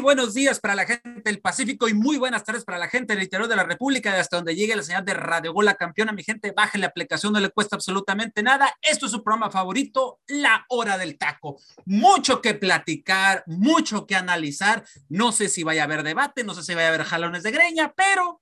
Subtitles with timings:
[0.00, 3.22] Buenos días para la gente del Pacífico y muy buenas tardes para la gente del
[3.22, 6.12] interior de la República, hasta donde llegue la señal de Radio Gola Campeona.
[6.12, 8.74] Mi gente, baje la aplicación, no le cuesta absolutamente nada.
[8.80, 11.60] Esto es su programa favorito, La Hora del Taco.
[11.84, 14.84] Mucho que platicar, mucho que analizar.
[15.10, 17.50] No sé si vaya a haber debate, no sé si vaya a haber jalones de
[17.50, 18.40] greña, pero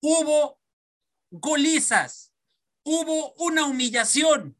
[0.00, 0.60] hubo
[1.30, 2.32] golizas,
[2.84, 4.56] hubo una humillación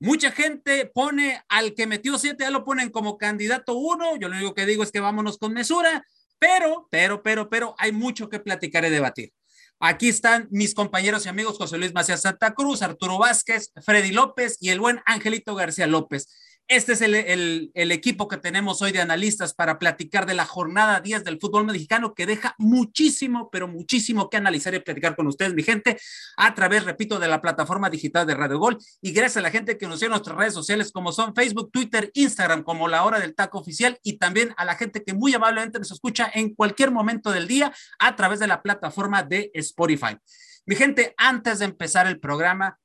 [0.00, 4.16] Mucha gente pone al que metió siete, ya lo ponen como candidato uno.
[4.16, 6.04] Yo lo único que digo es que vámonos con mesura,
[6.38, 9.32] pero, pero, pero, pero hay mucho que platicar y debatir.
[9.80, 14.56] Aquí están mis compañeros y amigos José Luis Macías Santa Cruz, Arturo Vázquez, Freddy López
[14.60, 16.28] y el buen Angelito García López.
[16.66, 21.22] Este es el, equipo que tenemos hoy de analistas para platicar de la jornada 10
[21.22, 25.62] del fútbol mexicano que deja muchísimo, pero muchísimo que analizar y platicar con ustedes, mi
[25.62, 25.98] gente,
[26.38, 29.76] a través, repito, de la plataforma digital de Radio Gol y gracias a la gente
[29.76, 33.20] que nos sigue en nuestras redes sociales como son Facebook, Twitter, Instagram, como la hora
[33.20, 36.90] del taco oficial y también a la gente que muy amablemente nos escucha en cualquier
[36.90, 40.16] momento del día a través de la plataforma de Spotify.
[40.64, 42.78] Mi gente, antes de empezar el programa,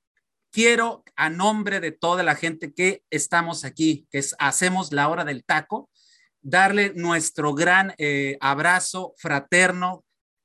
[0.51, 5.43] quiero a nombre de toda la gente que estamos aquí, que hacemos la hora del
[5.43, 5.89] taco,
[6.41, 10.03] darle nuestro gran eh, abrazo fraterno,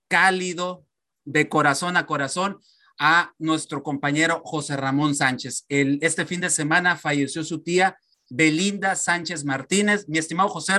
[0.09, 0.85] cálido,
[1.25, 2.61] de corazón a corazón
[2.99, 5.65] a nuestro compañero José Ramón Sánchez.
[5.69, 7.99] El, este fin de semana falleció su tía
[8.31, 10.07] Belinda Sánchez Martínez.
[10.09, 10.75] Mi estimado José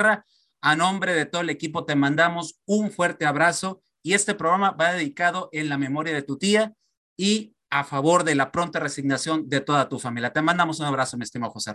[0.62, 4.94] a nombre de todo el equipo te mandamos un fuerte abrazo y este programa va
[4.94, 6.74] dedicado en la memoria de tu tía
[7.18, 10.31] y a favor de la pronta resignación de toda tu familia.
[10.31, 11.74] Te mandamos un abrazo, mi estimado José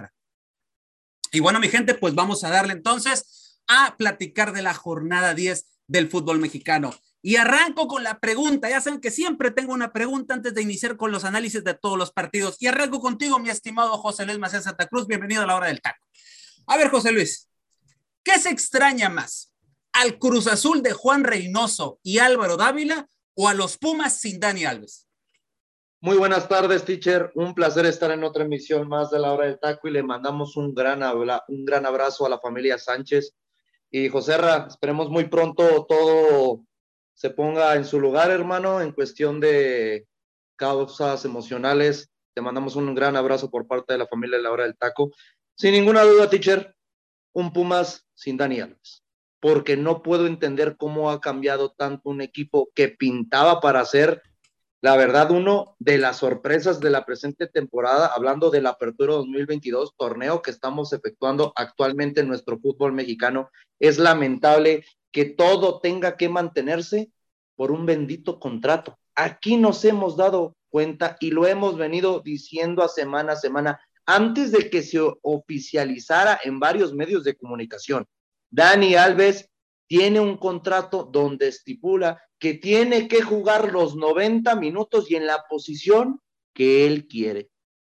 [1.33, 5.67] Y bueno, mi gente, pues vamos a darle entonces a platicar de la jornada 10
[5.87, 6.95] del fútbol mexicano.
[7.23, 8.71] Y arranco con la pregunta.
[8.71, 11.99] Ya saben que siempre tengo una pregunta antes de iniciar con los análisis de todos
[11.99, 12.57] los partidos.
[12.61, 15.07] Y arranco contigo, mi estimado José Luis Macías Santa Cruz.
[15.07, 16.05] Bienvenido a la hora del taco.
[16.67, 17.49] A ver, José Luis,
[18.23, 19.53] ¿qué se extraña más?
[19.93, 24.65] ¿Al Cruz Azul de Juan Reynoso y Álvaro Dávila o a los Pumas sin Dani
[24.65, 25.10] Alves?
[26.03, 27.31] Muy buenas tardes, teacher.
[27.35, 30.57] Un placer estar en otra emisión más de la hora del taco y le mandamos
[30.57, 33.37] un gran, un gran abrazo a la familia Sánchez.
[33.91, 36.65] Y José Ra, esperemos muy pronto todo
[37.13, 40.07] se ponga en su lugar, hermano, en cuestión de
[40.57, 42.11] causas emocionales.
[42.33, 45.11] Te mandamos un gran abrazo por parte de la familia de la hora del taco.
[45.55, 46.75] Sin ninguna duda, teacher,
[47.35, 49.05] un Pumas sin Dani Alves.
[49.39, 54.23] Porque no puedo entender cómo ha cambiado tanto un equipo que pintaba para ser
[54.83, 59.95] la verdad, uno de las sorpresas de la presente temporada, hablando de la Apertura 2022,
[59.97, 66.31] torneo que estamos efectuando actualmente en nuestro fútbol mexicano, es lamentable que todo tenga que
[66.31, 67.11] mantenerse
[67.57, 68.99] por un bendito contrato.
[69.15, 74.51] Aquí nos hemos dado cuenta y lo hemos venido diciendo a semana a semana antes
[74.51, 78.07] de que se oficializara en varios medios de comunicación.
[78.51, 79.51] Dani Alves
[79.91, 85.47] tiene un contrato donde estipula que tiene que jugar los 90 minutos y en la
[85.49, 86.21] posición
[86.55, 87.51] que él quiere.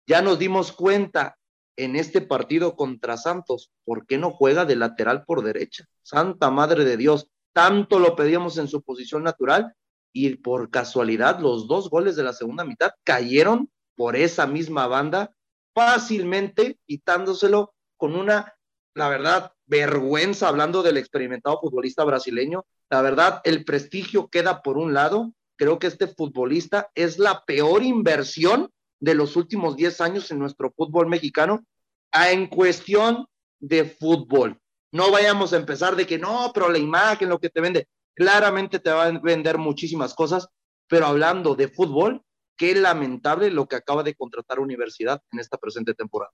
[0.06, 1.36] Ya nos dimos cuenta
[1.76, 5.84] en este partido contra Santos, ¿por qué no juega de lateral por derecha?
[6.00, 9.74] Santa Madre de Dios, tanto lo pedíamos en su posición natural
[10.14, 15.34] y por casualidad los dos goles de la segunda mitad cayeron por esa misma banda
[15.74, 18.54] fácilmente quitándoselo con una,
[18.94, 22.66] la verdad, vergüenza hablando del experimentado futbolista brasileño.
[22.90, 25.32] La verdad, el prestigio queda por un lado.
[25.56, 28.68] Creo que este futbolista es la peor inversión
[29.00, 31.64] de los últimos 10 años en nuestro fútbol mexicano
[32.12, 33.24] en cuestión
[33.60, 34.60] de fútbol.
[34.92, 38.78] No vayamos a empezar de que no, pero la imagen, lo que te vende, claramente
[38.78, 40.48] te va a vender muchísimas cosas,
[40.86, 42.20] pero hablando de fútbol,
[42.58, 46.32] qué lamentable lo que acaba de contratar Universidad en esta presente temporada.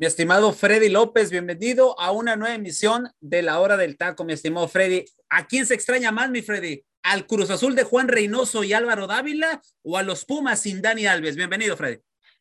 [0.00, 4.32] Mi estimado Freddy López, bienvenido a una nueva emisión de la hora del taco, mi
[4.32, 5.04] estimado Freddy.
[5.28, 6.82] ¿A quién se extraña más, mi Freddy?
[7.02, 11.04] ¿Al Cruz Azul de Juan Reynoso y Álvaro Dávila o a los Pumas sin Dani
[11.04, 11.36] Alves?
[11.36, 11.98] Bienvenido, Freddy.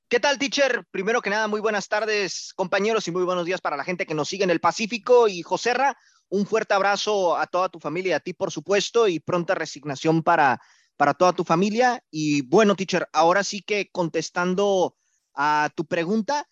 [0.08, 0.86] ¿Qué tal, teacher?
[0.90, 4.14] Primero que nada, muy buenas tardes, compañeros, y muy buenos días para la gente que
[4.14, 5.28] nos sigue en el Pacífico.
[5.28, 5.98] Y Joserra,
[6.30, 10.62] un fuerte abrazo a toda tu familia, a ti, por supuesto, y pronta resignación para,
[10.96, 12.02] para toda tu familia.
[12.10, 14.96] Y bueno, teacher, ahora sí que contestando
[15.34, 16.48] a tu pregunta,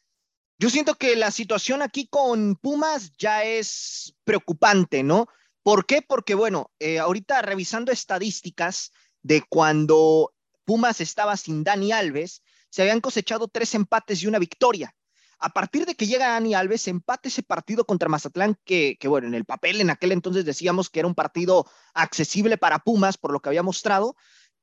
[0.60, 5.28] yo siento que la situación aquí con Pumas ya es preocupante, ¿no?
[5.64, 6.02] ¿Por qué?
[6.02, 10.34] Porque, bueno, eh, ahorita revisando estadísticas de cuando
[10.66, 14.96] Pumas estaba sin Dani Alves, se habían cosechado tres empates y una victoria.
[15.40, 19.28] A partir de que llega Dani Alves, empate ese partido contra Mazatlán, que, que, bueno,
[19.28, 23.32] en el papel en aquel entonces decíamos que era un partido accesible para Pumas, por
[23.32, 24.16] lo que había mostrado,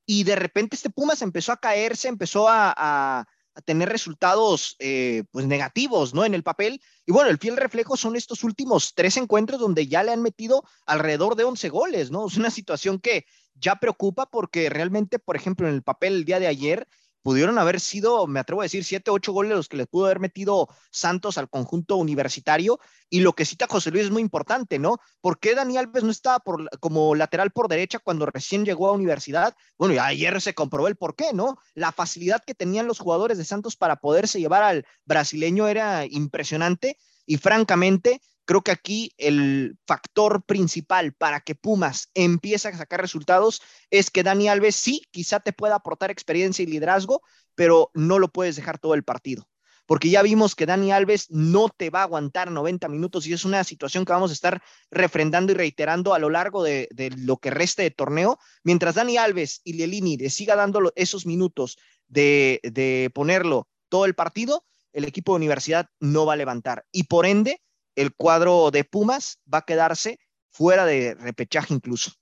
[0.06, 5.24] y de repente este Pumas empezó a caerse, empezó a, a, a tener resultados eh,
[5.30, 6.24] pues negativos, ¿no?
[6.24, 6.80] En el papel.
[7.06, 10.64] Y bueno, el fiel reflejo son estos últimos tres encuentros donde ya le han metido
[10.86, 12.26] alrededor de 11 goles, ¿no?
[12.34, 16.40] Es una situación que ya preocupa porque realmente, por ejemplo, en el papel el día
[16.40, 16.88] de ayer,
[17.24, 20.20] pudieron haber sido, me atrevo a decir, siete, ocho goles los que les pudo haber
[20.20, 22.78] metido Santos al conjunto universitario.
[23.08, 24.98] Y lo que cita José Luis es muy importante, ¿no?
[25.22, 26.44] ¿Por qué Dani Alves no estaba
[26.80, 29.56] como lateral por derecha cuando recién llegó a universidad?
[29.78, 31.56] Bueno, ayer se comprobó el por qué, ¿no?
[31.72, 36.98] La facilidad que tenían los jugadores de Santos para poderse llevar al brasileño era impresionante.
[37.24, 43.62] Y francamente, Creo que aquí el factor principal para que Pumas empiece a sacar resultados
[43.90, 47.22] es que Dani Alves sí, quizá te pueda aportar experiencia y liderazgo,
[47.54, 49.48] pero no lo puedes dejar todo el partido.
[49.86, 53.44] Porque ya vimos que Dani Alves no te va a aguantar 90 minutos y es
[53.44, 56.88] una situación que vamos a estar refrendando y reiterando a lo largo de,
[57.18, 58.38] lo que reste de torneo.
[58.62, 61.76] Mientras Dani Alves y Lelini le siga dando esos minutos
[62.08, 66.86] de, de ponerlo todo el partido, el equipo de universidad no va a levantar.
[66.90, 67.60] Y por ende,
[67.96, 70.18] el cuadro de Pumas va a quedarse
[70.50, 72.12] fuera de repechaje incluso.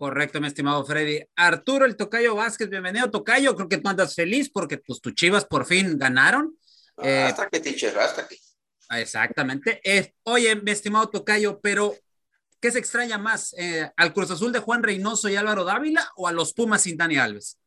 [0.00, 1.20] Correcto, mi estimado Freddy.
[1.36, 3.54] Arturo, el Tocayo Vázquez, bienvenido, Tocayo.
[3.54, 6.56] Creo que tú andas feliz porque pues tus chivas por fin ganaron.
[6.96, 8.38] Ah, eh, hasta que, teacher, hasta que.
[8.92, 9.80] Exactamente.
[9.84, 11.94] Eh, oye, mi estimado Tocayo, pero
[12.60, 13.54] ¿qué se extraña más?
[13.58, 16.96] Eh, ¿Al Cruz Azul de Juan Reynoso y Álvaro Dávila o a los Pumas sin
[16.96, 17.58] Dani Alves?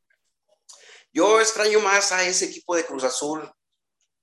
[1.13, 3.47] Yo extraño más a ese equipo de Cruz Azul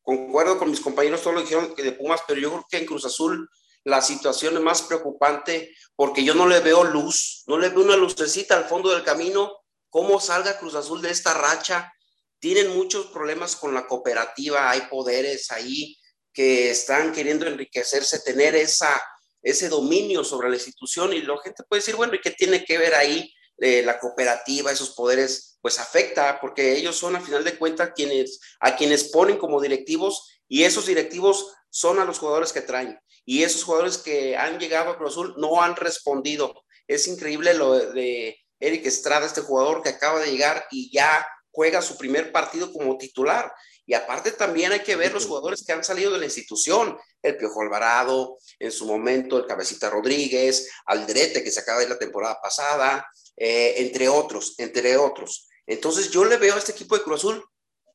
[0.03, 2.87] concuerdo con mis compañeros, todos lo dijeron que de Pumas, pero yo creo que en
[2.87, 3.49] Cruz Azul
[3.85, 7.97] la situación es más preocupante porque yo no le veo luz, no le veo una
[7.97, 9.53] lucecita al fondo del camino.
[9.89, 11.93] ¿Cómo salga Cruz Azul de esta racha?
[12.39, 15.97] Tienen muchos problemas con la cooperativa, hay poderes ahí
[16.33, 19.03] que están queriendo enriquecerse, tener esa,
[19.43, 22.79] ese dominio sobre la institución y la gente puede decir, bueno, ¿y qué tiene que
[22.79, 27.59] ver ahí eh, la cooperativa, esos poderes pues afecta, porque ellos son a final de
[27.59, 32.63] cuentas quienes, a quienes ponen como directivos y esos directivos son a los jugadores que
[32.63, 32.99] traen.
[33.25, 36.65] Y esos jugadores que han llegado a Cruz Azul no han respondido.
[36.89, 41.83] Es increíble lo de Eric Estrada, este jugador que acaba de llegar y ya juega
[41.83, 43.53] su primer partido como titular.
[43.91, 46.97] Y aparte también hay que ver los jugadores que han salido de la institución.
[47.21, 51.91] El Piojo Alvarado, en su momento el Cabecita Rodríguez, Aldrete que se acaba de ir
[51.91, 53.05] la temporada pasada,
[53.37, 55.49] eh, entre otros, entre otros.
[55.67, 57.45] Entonces yo le veo a este equipo de Cruz Azul,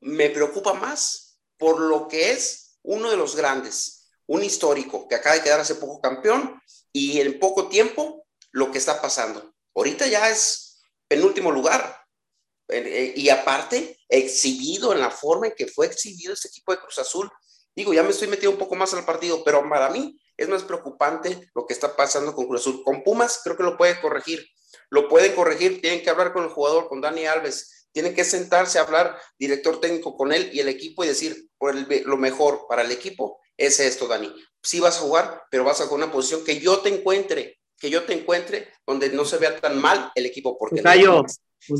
[0.02, 5.36] me preocupa más por lo que es uno de los grandes, un histórico que acaba
[5.38, 6.62] de quedar hace poco campeón
[6.92, 9.54] y en poco tiempo lo que está pasando.
[9.74, 12.02] Ahorita ya es penúltimo lugar.
[12.68, 17.00] Eh, y aparte, exhibido en la forma en que fue exhibido este equipo de Cruz
[17.00, 17.30] Azul.
[17.76, 20.64] Digo, ya me estoy metiendo un poco más al partido, pero para mí es más
[20.64, 22.84] preocupante lo que está pasando con Cruz Azul.
[22.84, 24.46] Con Pumas creo que lo puede corregir,
[24.90, 28.78] lo pueden corregir, tienen que hablar con el jugador, con Dani Alves, tienen que sentarse
[28.78, 32.82] a hablar director técnico con él y el equipo y decir, por lo mejor para
[32.82, 34.34] el equipo es esto, Dani.
[34.62, 37.90] Sí vas a jugar, pero vas a con una posición que yo te encuentre, que
[37.90, 41.26] yo te encuentre donde no se vea tan mal el equipo, porque Tocayo, no,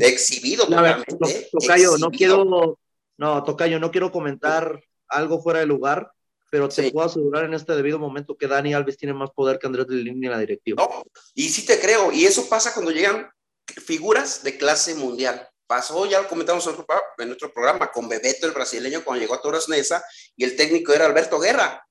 [0.00, 1.16] exhibido totalmente.
[1.52, 2.78] Tocayo, no quiero,
[3.16, 6.10] no, Tocayo, no quiero comentar algo fuera de lugar,
[6.50, 9.66] pero te puedo asegurar en este debido momento que Dani Alves tiene más poder que
[9.66, 10.82] Andrés Línea en la directiva.
[10.82, 11.04] No,
[11.34, 13.28] y sí te creo, y eso pasa cuando llegan
[13.66, 15.48] figuras de clase mundial.
[15.66, 19.68] Pasó, ya lo comentamos en nuestro programa, con Bebeto, el brasileño, cuando llegó a Torres
[19.68, 20.04] Nesa,
[20.36, 21.84] y el técnico era Alberto Guerra.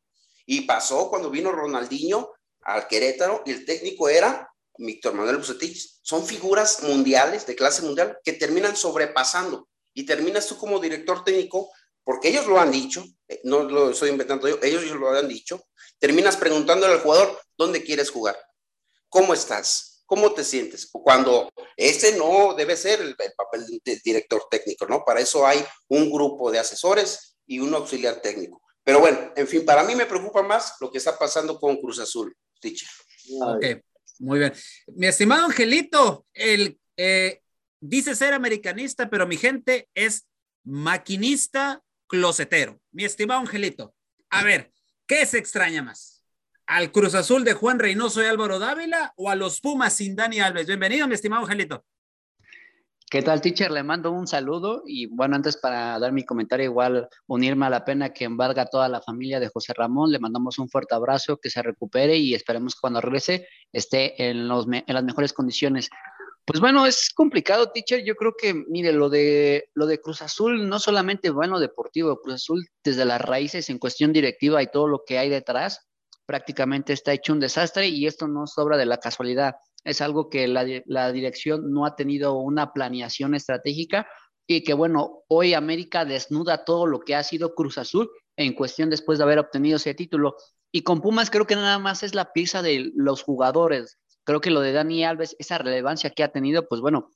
[0.46, 6.00] Y pasó cuando vino Ronaldinho al Querétaro, y el técnico era Víctor Manuel Bucetich.
[6.02, 9.68] Son figuras mundiales, de clase mundial, que terminan sobrepasando.
[9.94, 11.72] Y terminas tú como director técnico
[12.06, 15.66] porque ellos lo han dicho, eh, no lo estoy inventando yo, ellos lo han dicho,
[16.00, 18.38] terminas preguntándole al jugador, ¿dónde quieres jugar?
[19.10, 20.04] ¿Cómo estás?
[20.06, 20.88] ¿Cómo te sientes?
[20.92, 25.04] Cuando ese no debe ser el, papel de director técnico, ¿no?
[25.04, 28.62] Para eso hay un grupo de asesores y un auxiliar técnico.
[28.84, 31.98] Pero bueno, en fin, para mí me preocupa más lo que está pasando con Cruz
[31.98, 32.88] Azul, teacher.
[33.42, 33.66] Ok,
[34.20, 34.54] muy bien.
[34.96, 37.42] Mi estimado Angelito, el, eh,
[37.80, 40.28] dice ser americanista, pero mi gente es
[40.64, 42.80] maquinista closetero.
[42.92, 43.94] Mi estimado Angelito,
[44.30, 44.72] a ver,
[45.08, 46.24] ¿qué se extraña más?
[46.68, 50.40] ¿Al Cruz Azul de Juan Reynoso y Álvaro Dávila o a los Pumas sin Dani
[50.40, 50.68] Alves?
[50.68, 51.86] Bienvenido, mi estimado Angelito.
[53.08, 53.70] ¿Qué tal, teacher?
[53.70, 57.86] Le mando un saludo y bueno, antes para dar mi comentario, igual unirme a la
[57.86, 61.52] pena que embarga toda la familia de José Ramón, le mandamos un fuerte abrazo, que
[61.52, 65.90] se recupere y esperemos que cuando regrese esté en, los, en las mejores condiciones.
[66.46, 68.04] Pues bueno, es complicado, teacher.
[68.06, 72.36] Yo creo que, mire, lo de, lo de Cruz Azul, no solamente bueno deportivo, Cruz
[72.36, 75.88] Azul desde las raíces en cuestión directiva y todo lo que hay detrás,
[76.26, 79.56] prácticamente está hecho un desastre y esto no sobra de la casualidad
[79.86, 84.08] es algo que la, dirección no ha tenido una planeación estratégica
[84.48, 88.90] y que bueno, hoy América desnuda todo lo que ha sido Cruz Azul en cuestión
[88.90, 90.36] después de haber obtenido ese título.
[90.76, 93.98] Y con Pumas creo que nada más es la pieza de los jugadores.
[94.26, 97.12] Creo que lo de Dani Alves, esa relevancia que ha tenido, pues bueno,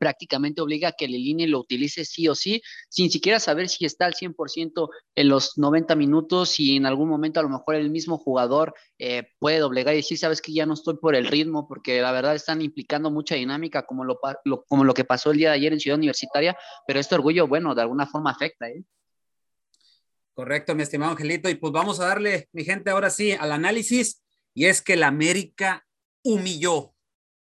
[0.00, 4.06] prácticamente obliga a que Lilini lo utilice sí o sí, sin siquiera saber si está
[4.06, 8.16] al 100% en los 90 minutos y en algún momento a lo mejor el mismo
[8.16, 12.00] jugador eh, puede doblegar y decir, sabes que ya no estoy por el ritmo, porque
[12.00, 14.18] la verdad están implicando mucha dinámica como lo,
[14.68, 17.74] como lo que pasó el día de ayer en Ciudad Universitaria, pero este orgullo, bueno,
[17.74, 18.70] de alguna forma afecta.
[18.70, 18.86] ¿eh?
[20.36, 24.22] Correcto, mi estimado Angelito, y pues vamos a darle, mi gente, ahora sí, al análisis,
[24.52, 25.86] y es que la América
[26.22, 26.94] humilló,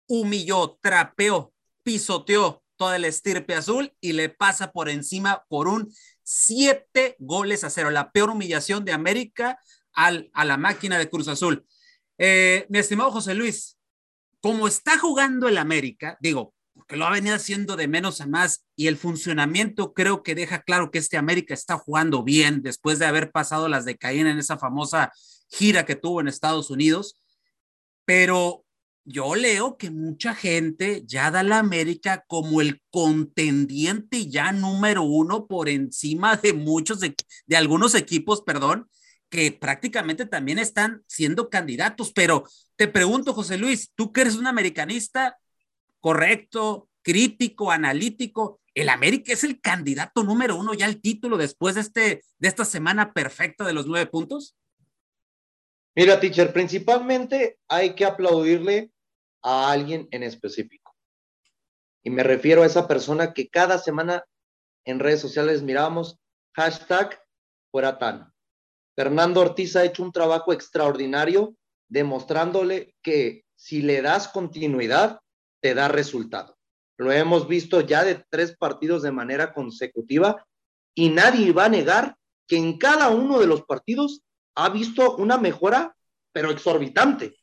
[0.06, 5.90] humilló, trapeó pisoteó toda el estirpe azul y le pasa por encima por un
[6.24, 9.60] siete goles a cero, la peor humillación de América
[9.92, 11.64] al, a la máquina de Cruz Azul.
[12.18, 13.78] Eh, mi estimado José Luis,
[14.40, 16.55] como está jugando el América, digo,
[16.86, 20.62] porque lo ha venido haciendo de menos a más y el funcionamiento creo que deja
[20.62, 24.38] claro que este América está jugando bien después de haber pasado las de Caín en
[24.38, 25.12] esa famosa
[25.48, 27.20] gira que tuvo en Estados Unidos,
[28.04, 28.64] pero
[29.04, 35.46] yo leo que mucha gente ya da la América como el contendiente ya número uno
[35.46, 37.14] por encima de muchos, de,
[37.56, 38.88] algunos equipos, perdón,
[39.28, 42.12] que prácticamente también están siendo candidatos.
[42.12, 45.36] Pero te pregunto, José Luis, tú que eres un americanista
[46.00, 51.80] correcto, crítico, analítico, ¿el América es el candidato número uno ya al título después de,
[51.80, 54.56] este, de esta semana perfecta de los nueve puntos?
[55.94, 58.90] Mira, teacher, principalmente hay que aplaudirle
[59.42, 60.94] a alguien en específico.
[62.02, 64.24] Y me refiero a esa persona que cada semana
[64.84, 66.18] en redes sociales miramos
[66.54, 67.20] hashtag
[67.70, 68.32] fuera tan.
[68.94, 71.56] Fernando Ortiz ha hecho un trabajo extraordinario
[71.88, 75.20] demostrándole que si le das continuidad,
[75.60, 76.56] te da resultado.
[76.98, 80.46] Lo hemos visto ya de tres partidos de manera consecutiva
[80.94, 84.22] y nadie va a negar que en cada uno de los partidos
[84.54, 85.94] ha visto una mejora,
[86.32, 87.36] pero exorbitante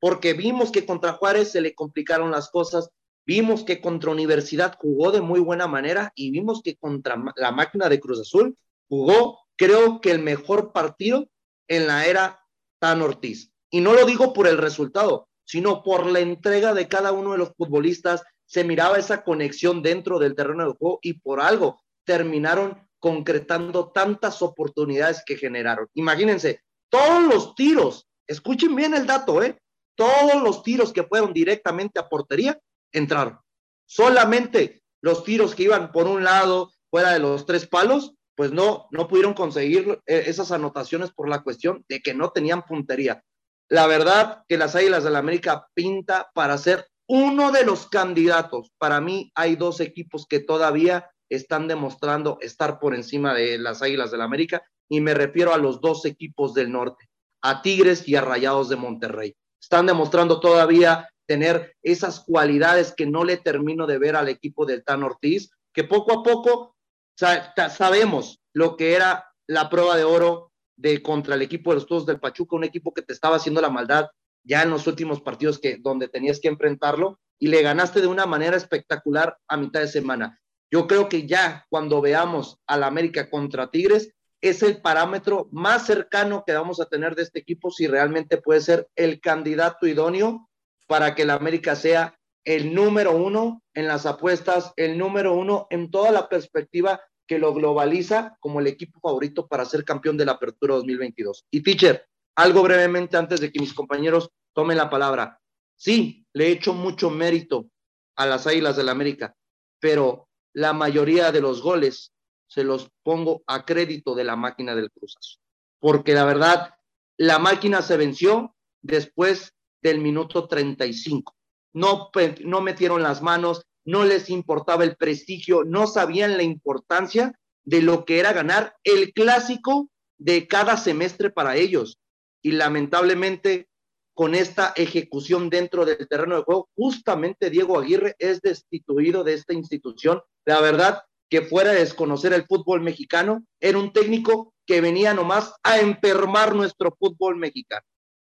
[0.00, 2.90] porque vimos que contra Juárez se le complicaron las cosas,
[3.26, 7.88] vimos que contra Universidad jugó de muy buena manera y vimos que contra la máquina
[7.88, 8.56] de Cruz Azul
[8.88, 11.28] jugó, creo que el mejor partido
[11.68, 12.40] en la era
[12.78, 13.50] Tan Ortiz.
[13.70, 17.38] Y no lo digo por el resultado, sino por la entrega de cada uno de
[17.38, 18.22] los futbolistas.
[18.44, 24.42] Se miraba esa conexión dentro del terreno de juego y por algo terminaron concretando tantas
[24.42, 25.88] oportunidades que generaron.
[25.94, 26.60] Imagínense,
[26.90, 29.58] todos los tiros, escuchen bien el dato, ¿eh?
[29.94, 32.58] Todos los tiros que fueron directamente a portería
[32.92, 33.38] entraron.
[33.86, 38.86] Solamente los tiros que iban por un lado, fuera de los tres palos, pues no,
[38.90, 43.22] no pudieron conseguir eh, esas anotaciones por la cuestión de que no tenían puntería.
[43.68, 48.72] La verdad que las Águilas del la América pinta para ser uno de los candidatos.
[48.78, 54.10] Para mí hay dos equipos que todavía están demostrando estar por encima de las Águilas
[54.10, 57.08] del la América y me refiero a los dos equipos del norte,
[57.42, 63.24] a Tigres y a Rayados de Monterrey están demostrando todavía tener esas cualidades que no
[63.24, 66.76] le termino de ver al equipo del Tan Ortiz, que poco a poco
[67.16, 72.06] sabemos lo que era la prueba de oro de contra el equipo de los Todos
[72.06, 74.06] del Pachuca, un equipo que te estaba haciendo la maldad
[74.44, 78.26] ya en los últimos partidos que donde tenías que enfrentarlo y le ganaste de una
[78.26, 80.40] manera espectacular a mitad de semana.
[80.70, 86.44] Yo creo que ya cuando veamos al América contra Tigres, es el parámetro más cercano
[86.46, 90.48] que vamos a tener de este equipo si realmente puede ser el candidato idóneo
[90.86, 95.90] para que la América sea el número uno en las apuestas, el número uno en
[95.90, 100.32] toda la perspectiva que lo globaliza como el equipo favorito para ser campeón de la
[100.32, 101.46] Apertura 2022.
[101.50, 102.06] Y teacher,
[102.36, 105.40] algo brevemente antes de que mis compañeros tomen la palabra.
[105.76, 107.68] Sí, le he hecho mucho mérito
[108.16, 109.36] a las Águilas del la América,
[109.78, 112.12] pero la mayoría de los goles
[112.48, 115.40] se los pongo a crédito de la máquina del Cruz
[115.78, 116.74] Porque la verdad,
[117.18, 121.36] la máquina se venció después del minuto 35.
[121.74, 122.10] No,
[122.44, 128.04] no metieron las manos, no les importaba el prestigio, no sabían la importancia de lo
[128.04, 129.88] que era ganar el clásico
[130.18, 131.98] de cada semestre para ellos.
[132.42, 133.68] Y lamentablemente,
[134.14, 139.54] con esta ejecución dentro del terreno de juego, justamente Diego Aguirre es destituido de esta
[139.54, 140.20] institución.
[140.44, 145.54] La verdad que fuera de desconocer el fútbol mexicano, era un técnico que venía nomás
[145.62, 147.84] a enfermar nuestro fútbol mexicano.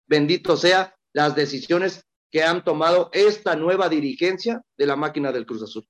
[0.06, 2.04] Bendito sea las decisiones
[2.36, 5.88] que han tomado esta nueva dirigencia de la máquina del Cruz Azul.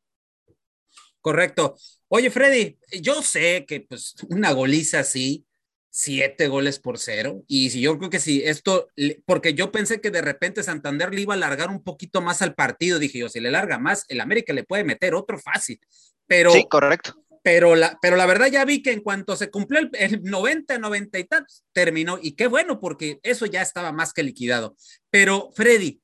[1.21, 1.75] Correcto.
[2.07, 5.45] Oye, Freddy, yo sé que pues una goliza así
[5.91, 7.43] siete goles por cero.
[7.49, 8.87] Y si yo creo que si esto,
[9.25, 12.55] porque yo pensé que de repente Santander le iba a alargar un poquito más al
[12.55, 15.81] partido, dije yo, si le larga más, el América le puede meter otro fácil.
[16.29, 17.25] Pero, sí, correcto.
[17.43, 20.79] Pero la, pero la verdad ya vi que en cuanto se cumplió el, el 90,
[20.79, 22.21] 90 y tantos, terminó.
[22.23, 24.77] Y qué bueno, porque eso ya estaba más que liquidado.
[25.11, 26.01] Pero Freddy,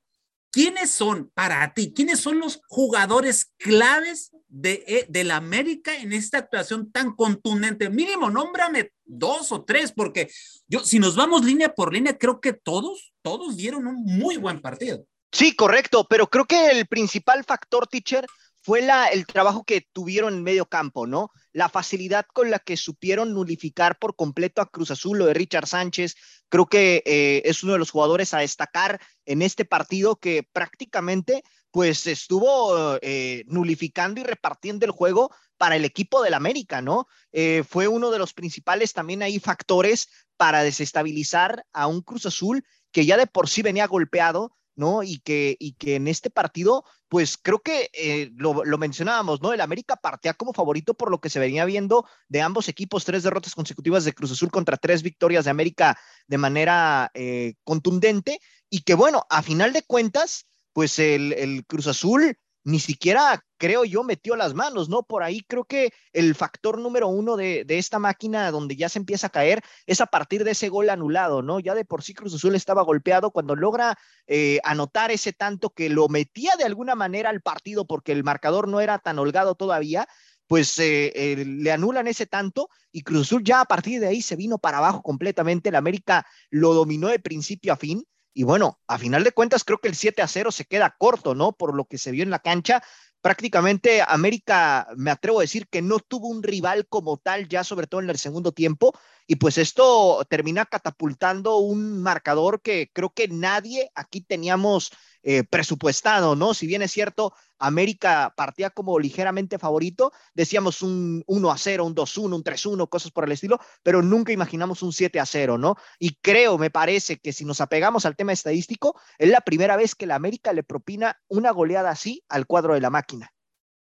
[0.52, 1.92] ¿quiénes son para ti?
[1.92, 7.90] ¿Quiénes son los jugadores claves de, eh, de la América en esta actuación tan contundente?
[7.90, 10.30] Mínimo, nómbrame dos o tres, porque
[10.68, 14.60] yo, si nos vamos línea por línea, creo que todos, todos dieron un muy buen
[14.60, 15.04] partido.
[15.32, 18.26] Sí, correcto, pero creo que el principal factor, teacher,
[18.62, 21.30] fue la, el trabajo que tuvieron en medio campo, ¿no?
[21.52, 25.66] La facilidad con la que supieron nulificar por completo a Cruz Azul, lo de Richard
[25.66, 26.16] Sánchez,
[26.48, 31.42] creo que eh, es uno de los jugadores a destacar en este partido que prácticamente
[31.70, 37.06] pues estuvo eh, nulificando y repartiendo el juego para el equipo del América, ¿no?
[37.32, 42.64] Eh, fue uno de los principales también ahí factores para desestabilizar a un Cruz Azul
[42.90, 45.02] que ya de por sí venía golpeado, ¿no?
[45.02, 49.52] Y que, y que en este partido, pues creo que eh, lo, lo, mencionábamos, ¿no?
[49.52, 53.22] El América partía como favorito por lo que se venía viendo de ambos equipos, tres
[53.22, 58.82] derrotas consecutivas de Cruz Azul contra tres victorias de América de manera eh, contundente, y
[58.82, 64.04] que bueno, a final de cuentas, pues el, el Cruz Azul ni siquiera, creo yo,
[64.04, 65.02] metió las manos, ¿no?
[65.02, 68.98] Por ahí creo que el factor número uno de, de, esta máquina donde ya se
[68.98, 71.60] empieza a caer es a partir de ese gol anulado, ¿no?
[71.60, 75.88] Ya de por sí Cruz Azul estaba golpeado cuando logra eh, anotar ese tanto que
[75.88, 80.06] lo metía de alguna manera al partido porque el marcador no era tan holgado todavía,
[80.46, 84.22] pues eh, eh, le anulan ese tanto y Cruz Azul ya a partir de ahí
[84.22, 85.70] se vino para abajo completamente.
[85.70, 89.78] El América lo dominó de principio a fin y bueno, a final de cuentas creo
[89.78, 91.52] que el 7 a 0 se queda corto, ¿no?
[91.52, 92.82] Por lo que se vio en la cancha.
[93.20, 97.86] Prácticamente América, me atrevo a decir que no tuvo un rival como tal, ya sobre
[97.86, 98.92] todo en el segundo tiempo,
[99.32, 104.90] y pues esto termina catapultando un marcador que creo que nadie aquí teníamos
[105.22, 106.52] eh, presupuestado, ¿no?
[106.52, 111.94] Si bien es cierto, América partía como ligeramente favorito, decíamos un 1 a 0, un
[111.94, 115.76] 2-1, un 3-1, cosas por el estilo, pero nunca imaginamos un 7 a 0, ¿no?
[115.98, 119.94] Y creo, me parece que si nos apegamos al tema estadístico, es la primera vez
[119.94, 123.32] que la América le propina una goleada así al cuadro de la máquina.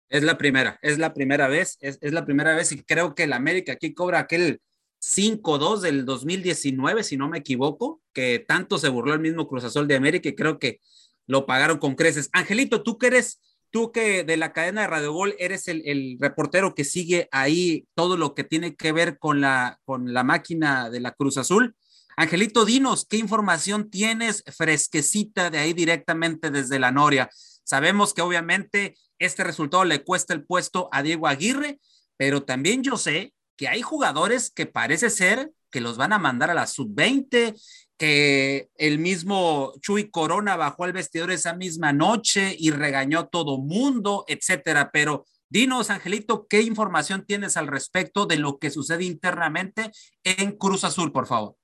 [0.09, 3.27] Es la primera, es la primera vez, es, es la primera vez y creo que
[3.27, 4.63] la América aquí cobra aquel
[5.03, 9.87] 5-2 del 2019, si no me equivoco, que tanto se burló el mismo Cruz Azul
[9.87, 10.81] de América y creo que
[11.27, 12.31] lo pagaron con creces.
[12.33, 16.17] Angelito, tú que eres, tú que de la cadena de Radio Gol eres el, el,
[16.21, 20.91] reportero que sigue ahí todo lo que tiene que ver con la, con la máquina
[20.91, 21.75] de la Cruz Azul.
[22.17, 27.29] Angelito, dinos qué información tienes fresquecita de ahí directamente desde la Noria.
[27.65, 31.81] Sabemos que obviamente este resultado le cuesta el puesto a Diego Aguirre,
[32.17, 36.51] pero también yo sé que hay jugadores que parece ser que los van a mandar
[36.51, 37.61] a la sub-20,
[37.99, 43.59] que el mismo Chuy Corona bajó al vestidor esa misma noche y regañó a todo
[43.59, 44.91] mundo, etcétera.
[44.93, 49.91] Pero dinos, Angelito, ¿qué información tienes al respecto de lo que sucede internamente
[50.23, 51.57] en Cruz Azul, por favor?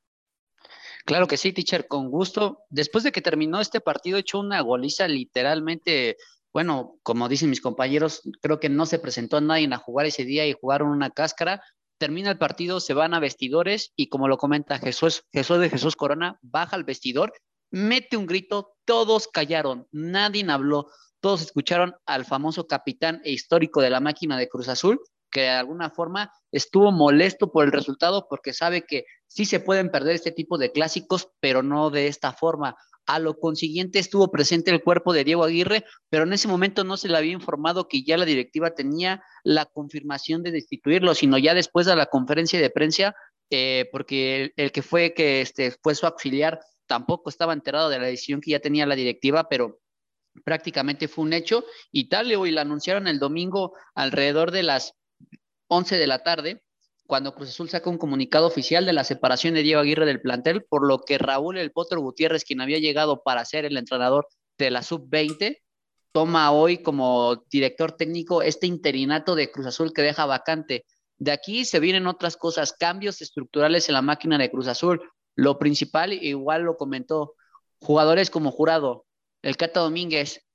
[1.04, 2.64] Claro que sí, teacher, con gusto.
[2.68, 6.16] Después de que terminó este partido, echó una goliza literalmente
[6.52, 10.24] bueno, como dicen mis compañeros, creo que no se presentó a nadie a jugar ese
[10.24, 11.62] día y jugaron una cáscara,
[12.00, 15.96] termina el partido, se van a vestidores y como lo comenta Jesús, Jesús de Jesús
[15.96, 17.34] Corona, baja al vestidor,
[17.70, 20.86] mete un grito, todos callaron, nadie habló,
[21.20, 24.98] todos escucharon al famoso capitán e histórico de la máquina de Cruz Azul,
[25.30, 29.90] que de alguna forma estuvo molesto por el resultado porque sabe que sí se pueden
[29.90, 32.76] perder este tipo de clásicos, pero no de esta forma.
[33.10, 36.96] A lo consiguiente estuvo presente el cuerpo de Diego Aguirre, pero en ese momento no
[36.96, 41.52] se le había informado que ya la directiva tenía la confirmación de destituirlo, sino ya
[41.52, 43.16] después de la conferencia de prensa,
[43.50, 48.06] eh, porque el, que fue que este, fue su auxiliar tampoco estaba enterado de la
[48.06, 49.80] decisión que ya tenía la directiva, pero
[50.44, 51.64] prácticamente fue un hecho.
[51.90, 54.94] Y tal, y la anunciaron el domingo alrededor de las
[55.66, 56.62] 11 de la tarde
[57.10, 60.62] cuando Cruz Azul saca un comunicado oficial de la separación de Diego Aguirre del plantel,
[60.62, 64.70] por lo que Raúl El Potro Gutiérrez, quien había llegado para ser el entrenador de
[64.70, 65.58] la sub-20,
[66.12, 70.84] toma hoy como director técnico este interinato de Cruz Azul que deja vacante.
[71.18, 75.02] De aquí se vienen otras cosas, cambios estructurales en la máquina de Cruz Azul.
[75.34, 77.34] Lo principal, igual lo comentó
[77.80, 79.04] jugadores como Jurado,
[79.42, 80.46] el Cata Domínguez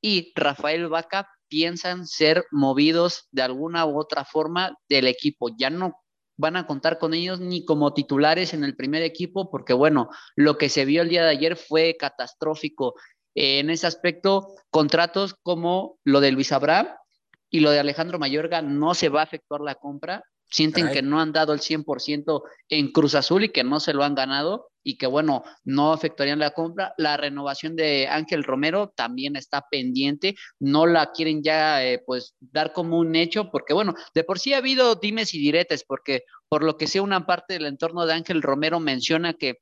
[0.00, 5.50] y Rafael Vaca piensan ser movidos de alguna u otra forma del equipo.
[5.56, 5.99] Ya no
[6.40, 10.58] van a contar con ellos ni como titulares en el primer equipo, porque bueno, lo
[10.58, 12.94] que se vio el día de ayer fue catastrófico.
[13.34, 16.88] en ese aspecto, contratos como lo de Luis Abraham
[17.48, 20.24] y lo de Alejandro Mayorga no se va a efectuar la compra.
[20.48, 24.02] Sienten que no han dado el 100% en Cruz Azul y que no se lo
[24.02, 26.94] han ganado y que bueno, no afectarían la compra.
[26.96, 32.72] La renovación de Ángel Romero también está pendiente, no la quieren ya eh, pues dar
[32.72, 36.64] como un hecho porque bueno, de por sí ha habido dimes y diretes porque por
[36.64, 39.60] lo que sé una parte del entorno de Ángel Romero menciona que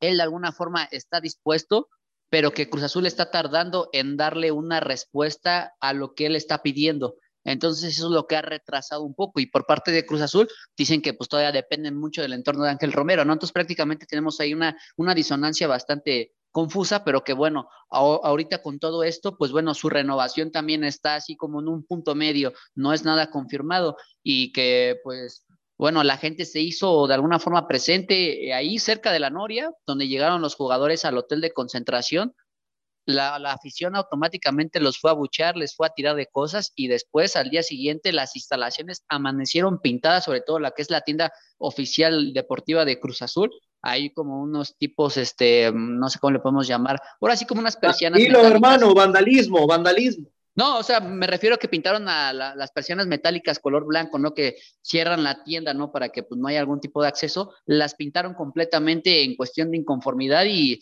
[0.00, 1.88] él de alguna forma está dispuesto,
[2.30, 6.62] pero que Cruz Azul está tardando en darle una respuesta a lo que él está
[6.62, 7.16] pidiendo.
[7.44, 10.48] Entonces eso es lo que ha retrasado un poco y por parte de Cruz Azul
[10.76, 13.32] dicen que pues todavía dependen mucho del entorno de Ángel Romero, ¿no?
[13.32, 19.04] Entonces prácticamente tenemos ahí una, una disonancia bastante confusa, pero que bueno, ahorita con todo
[19.04, 23.04] esto, pues bueno, su renovación también está así como en un punto medio, no es
[23.04, 25.46] nada confirmado y que pues
[25.78, 29.72] bueno, la gente se hizo de alguna forma presente eh, ahí cerca de la Noria,
[29.86, 32.34] donde llegaron los jugadores al hotel de concentración
[33.06, 37.36] la, afición automáticamente los fue a buchar, les fue a tirar de cosas y después
[37.36, 42.32] al día siguiente las instalaciones amanecieron pintadas, sobre todo la que es la tienda oficial
[42.32, 43.50] deportiva de Cruz Azul.
[43.82, 47.76] Hay como unos tipos, este, no sé cómo le podemos llamar, ahora sí como unas
[47.76, 48.20] persianas.
[48.20, 50.28] Y lo hermano, vandalismo, vandalismo.
[50.56, 54.34] No, o sea, me refiero a que pintaron a las persianas metálicas color blanco, ¿no?
[54.34, 55.92] Que cierran la tienda, ¿no?
[55.92, 57.54] Para que pues no haya algún tipo de acceso.
[57.66, 60.80] Las pintaron completamente en cuestión de inconformidad y,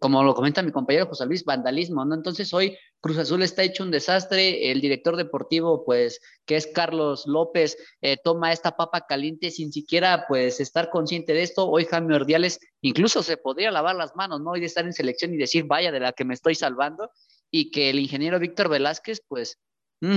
[0.00, 2.14] como lo comenta mi compañero José Luis, vandalismo, ¿no?
[2.14, 4.72] Entonces hoy Cruz Azul está hecho un desastre.
[4.72, 10.24] El director deportivo, pues, que es Carlos López, eh, toma esta papa caliente sin siquiera,
[10.26, 11.68] pues, estar consciente de esto.
[11.70, 14.56] Hoy Jaime Ordiales incluso se podría lavar las manos, ¿no?
[14.56, 17.10] Y de estar en selección y decir, vaya, de la que me estoy salvando
[17.56, 19.60] y que el ingeniero Víctor Velázquez, pues,
[20.00, 20.16] mm,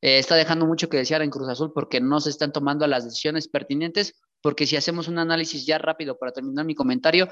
[0.00, 3.04] eh, está dejando mucho que desear en Cruz Azul porque no se están tomando las
[3.04, 7.28] decisiones pertinentes, porque si hacemos un análisis ya rápido para terminar mi comentario,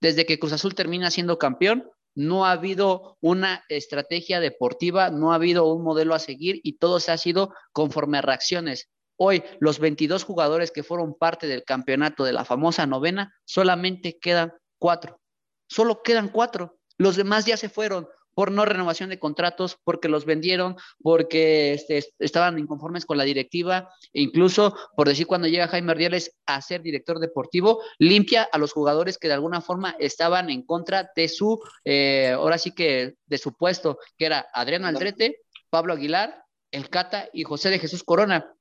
[0.00, 5.34] desde que Cruz Azul termina siendo campeón, no ha habido una estrategia deportiva, no ha
[5.34, 8.88] habido un modelo a seguir y todo se ha sido conforme a reacciones.
[9.18, 14.54] Hoy, los 22 jugadores que fueron parte del campeonato de la famosa novena, solamente quedan
[14.78, 15.20] cuatro.
[15.68, 16.78] Solo quedan cuatro.
[16.96, 22.04] Los demás ya se fueron por no renovación de contratos, porque los vendieron, porque este,
[22.20, 26.82] estaban inconformes con la directiva, e incluso por decir cuando llega Jaime Ordiales a ser
[26.82, 31.60] director deportivo, limpia a los jugadores que de alguna forma estaban en contra de su,
[31.84, 37.28] eh, ahora sí que de su puesto, que era Adrián Aldrete, Pablo Aguilar, El Cata
[37.32, 38.54] y José de Jesús Corona.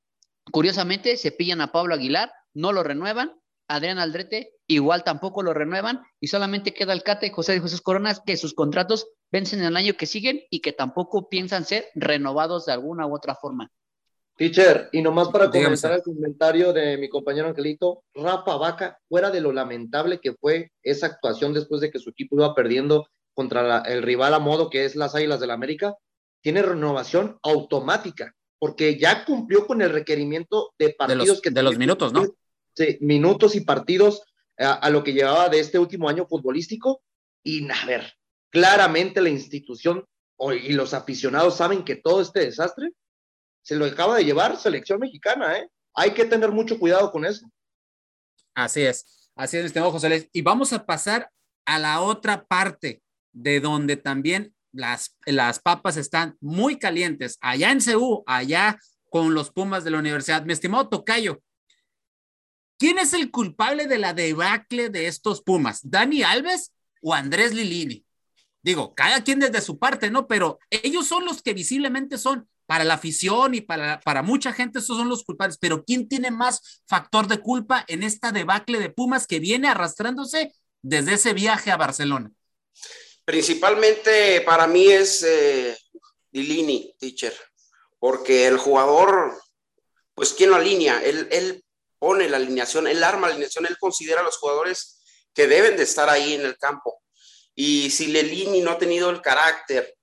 [0.52, 6.02] Curiosamente, se pillan a Pablo Aguilar, no lo renuevan, Adrián Aldrete igual tampoco lo renuevan
[6.20, 9.76] y solamente queda el Cata y José de Jesús Coronas que sus contratos vencen el
[9.76, 13.72] año que siguen y que tampoco piensan ser renovados de alguna u otra forma.
[14.38, 19.42] Teacher, y nomás para comenzar el comentario de mi compañero Angelito, Rafa Vaca, fuera de
[19.42, 24.04] lo lamentable que fue esa actuación después de que su equipo iba perdiendo contra el
[24.04, 25.96] rival a modo que es las Águilas del la América,
[26.42, 31.50] tiene renovación automática, porque ya cumplió con el requerimiento de partidos que...
[31.50, 32.26] De los minutos, ¿no?
[32.76, 34.22] Sí, minutos y partidos
[34.56, 37.02] a, a, lo que llevaba de este último año futbolístico.
[37.44, 38.17] Y a ver,
[38.58, 40.04] claramente la institución
[40.64, 42.92] y los aficionados saben que todo este desastre
[43.62, 45.70] se lo acaba de llevar selección mexicana, ¿eh?
[45.94, 47.48] Hay que tener mucho cuidado con eso.
[48.56, 50.28] Así es, así es, estimado José Luis.
[50.34, 51.30] Y vamos a pasar
[51.66, 57.80] a la otra parte de donde también las, las papas están muy calientes, allá en
[57.80, 58.80] CEU, allá
[59.12, 60.44] con los Pumas de la universidad.
[60.46, 61.44] Mi estimado Tocayo,
[62.80, 65.82] ¿quién es el culpable de la debacle de estos Pumas?
[65.84, 68.07] ¿Dani Alves o Andrés Lilini?
[68.68, 70.28] Digo, cada quien desde su parte, ¿no?
[70.28, 74.80] Pero ellos son los que visiblemente son para la afición y para, para mucha gente,
[74.80, 75.58] esos son los culpables.
[75.58, 80.52] Pero ¿quién tiene más factor de culpa en esta debacle de Pumas que viene arrastrándose
[80.82, 82.30] desde ese viaje a Barcelona?
[83.24, 85.78] Principalmente para mí es eh,
[86.30, 87.34] Dilini, teacher,
[88.00, 89.34] porque el jugador,
[90.14, 91.02] pues, ¿quién lo alinea?
[91.06, 91.64] Él, él
[92.00, 95.00] pone la alineación, él arma la alineación, él considera a los jugadores
[95.34, 97.02] que deben de estar ahí en el campo.
[97.60, 99.98] Y si Lelini no ha tenido el carácter,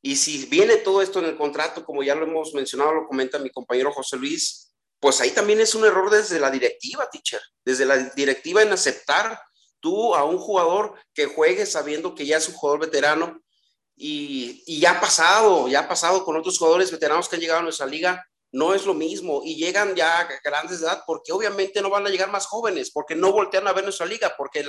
[0.00, 3.40] y si viene todo esto en el contrato, como ya lo hemos mencionado, lo comenta
[3.40, 7.86] mi compañero José Luis, pues ahí también es un error desde la directiva, teacher, desde
[7.86, 9.36] la directiva en aceptar
[9.80, 13.42] tú a un jugador que juegue sabiendo que ya es un jugador veterano
[13.96, 17.60] y, y ya ha pasado, ya ha pasado con otros jugadores veteranos que han llegado
[17.60, 18.24] a nuestra liga,
[18.56, 22.10] no es lo mismo y llegan ya grandes de edad porque obviamente no van a
[22.10, 24.64] llegar más jóvenes, porque no voltean a ver nuestra liga, porque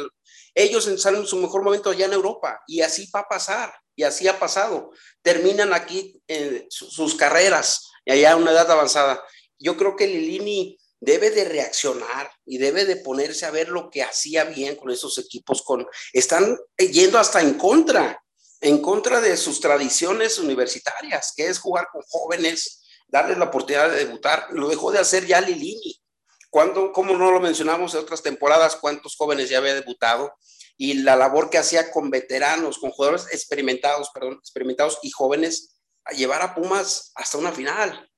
[0.53, 4.03] ellos salen en su mejor momento allá en Europa y así va a pasar y
[4.03, 4.91] así ha pasado.
[5.21, 6.21] Terminan aquí
[6.69, 9.23] sus carreras y allá a una edad avanzada.
[9.57, 14.03] Yo creo que Lilini debe de reaccionar y debe de ponerse a ver lo que
[14.03, 15.61] hacía bien con esos equipos.
[15.61, 18.21] Con, están yendo hasta en contra,
[18.59, 24.05] en contra de sus tradiciones universitarias, que es jugar con jóvenes, darles la oportunidad de
[24.05, 24.47] debutar.
[24.51, 26.01] Lo dejó de hacer ya Lilini.
[26.49, 30.33] Cuando, como no lo mencionamos en otras temporadas, cuántos jóvenes ya había debutado
[30.77, 36.13] y la labor que hacía con veteranos, con jugadores experimentados, perdón, experimentados y jóvenes, a
[36.13, 38.09] llevar a Pumas hasta una final,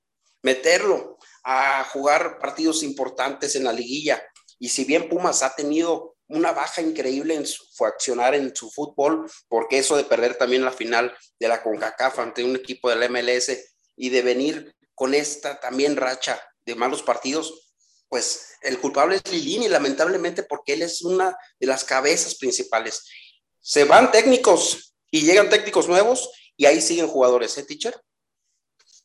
[0.43, 4.21] meterlo a jugar partidos importantes en la liguilla.
[4.59, 9.29] Y si bien Pumas ha tenido una baja increíble en su accionar en su fútbol,
[9.47, 13.51] porque eso de perder también la final de la CONCACAF ante un equipo del MLS
[13.95, 17.71] y de venir con esta también racha de malos partidos,
[18.09, 23.07] pues el culpable es Lilini, lamentablemente, porque él es una de las cabezas principales.
[23.61, 27.95] Se van técnicos y llegan técnicos nuevos y ahí siguen jugadores, ¿eh, teacher?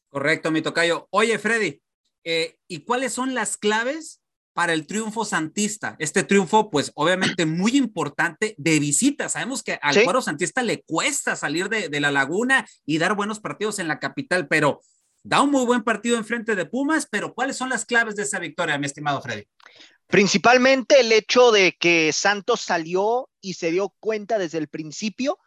[0.08, 1.06] Correcto, mi tocayo.
[1.10, 1.80] Oye, Freddy,
[2.24, 4.20] eh, ¿y cuáles son las claves
[4.52, 5.94] para el triunfo santista?
[6.00, 9.28] Este triunfo, pues obviamente muy importante de visita.
[9.28, 13.38] Sabemos que al cuadro santista le cuesta salir de, de, la laguna y dar buenos
[13.38, 14.80] partidos en la capital, pero
[15.24, 18.38] da un muy buen partido enfrente de Pumas, pero ¿cuáles son las claves de esa
[18.38, 19.48] victoria, mi estimado Freddy?
[20.06, 25.38] Principalmente el hecho de que Santos salió y se dio cuenta desde el principio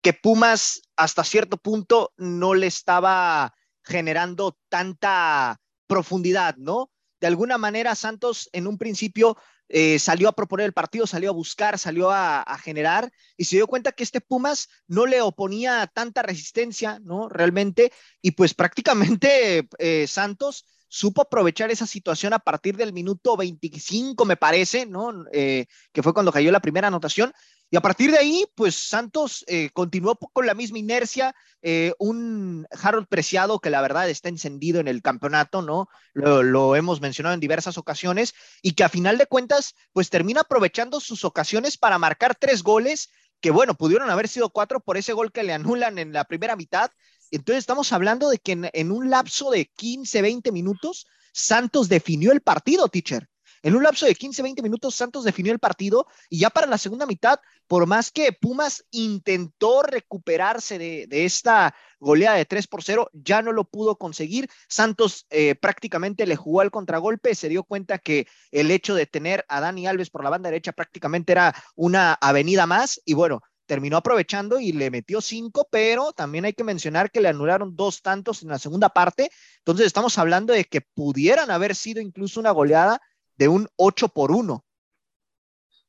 [0.00, 6.90] que Pumas hasta cierto punto no le estaba generando tanta profundidad, ¿no?
[7.20, 9.36] De alguna manera Santos en un principio
[9.68, 13.66] eh, salió a proponer el partido, salió a buscar, salió a, generar y se dio
[13.66, 17.28] cuenta que este Pumas no le oponía tanta resistencia, ¿no?
[17.28, 24.24] Realmente, y pues prácticamente eh, Santos supo aprovechar esa situación a partir del minuto 25,
[24.24, 25.24] me parece, ¿no?
[25.32, 27.32] Eh, que fue cuando cayó la primera anotación,
[27.68, 32.64] y a partir de ahí, pues Santos eh, continuó con la misma inercia, eh, un
[32.70, 35.88] Harold Preciado que la verdad está encendido en el campeonato, ¿no?
[36.14, 41.00] Lo, hemos mencionado en diversas ocasiones y que a final de cuentas, pues termina aprovechando
[41.00, 45.32] sus ocasiones para marcar tres goles, que bueno, pudieron haber sido cuatro por ese gol
[45.32, 46.92] que le anulan en la primera mitad.
[47.30, 52.40] Entonces estamos hablando de que en, un lapso de 15, 20 minutos, Santos definió el
[52.40, 53.28] partido, teacher.
[53.62, 56.78] En un lapso de 15, 20 minutos, Santos definió el partido y ya para la
[56.78, 63.10] segunda mitad, por más que Pumas intentó recuperarse de, esta goleada de 3 por 0,
[63.12, 64.48] ya no lo pudo conseguir.
[64.68, 69.44] Santos eh, prácticamente le jugó al contragolpe, se dio cuenta que el hecho de tener
[69.48, 73.96] a Dani Alves por la banda derecha prácticamente era una avenida más y bueno, terminó
[73.96, 78.42] aprovechando y le metió cinco, pero también hay que mencionar que le anularon dos tantos
[78.42, 79.30] en la segunda parte.
[79.58, 83.00] Entonces estamos hablando de que pudieran haber sido incluso una goleada
[83.36, 84.64] de un 8 por 1.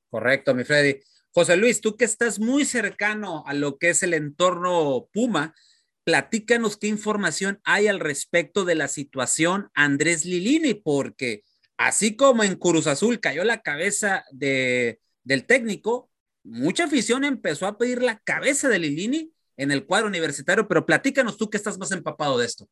[0.09, 0.99] Correcto, mi Freddy.
[1.31, 5.53] José Luis, tú que estás muy cercano a lo que es el entorno Puma,
[6.03, 11.43] platícanos qué información hay al respecto de la situación Andrés Lilini, porque
[11.77, 16.09] así como en Cruz Azul cayó la cabeza de, del técnico,
[16.47, 21.37] mucha afición empezó a pedir la cabeza de Lilini en el cuadro universitario, pero platícanos
[21.37, 22.67] tú que estás más empapado de esto.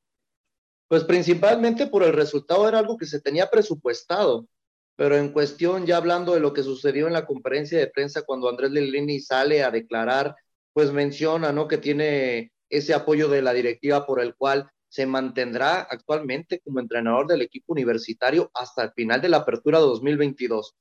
[0.88, 4.48] Pues principalmente por el resultado era algo que se tenía presupuestado
[4.96, 8.50] pero en cuestión, ya hablando de lo que sucedió en la conferencia de prensa cuando
[8.50, 10.36] Andrés Lilini sale a declarar,
[10.74, 11.68] pues menciona, ¿no?
[11.68, 17.28] Que tiene ese apoyo de la directiva por el cual se mantendrá actualmente como entrenador
[17.28, 20.76] del equipo universitario hasta el final de la apertura 2022.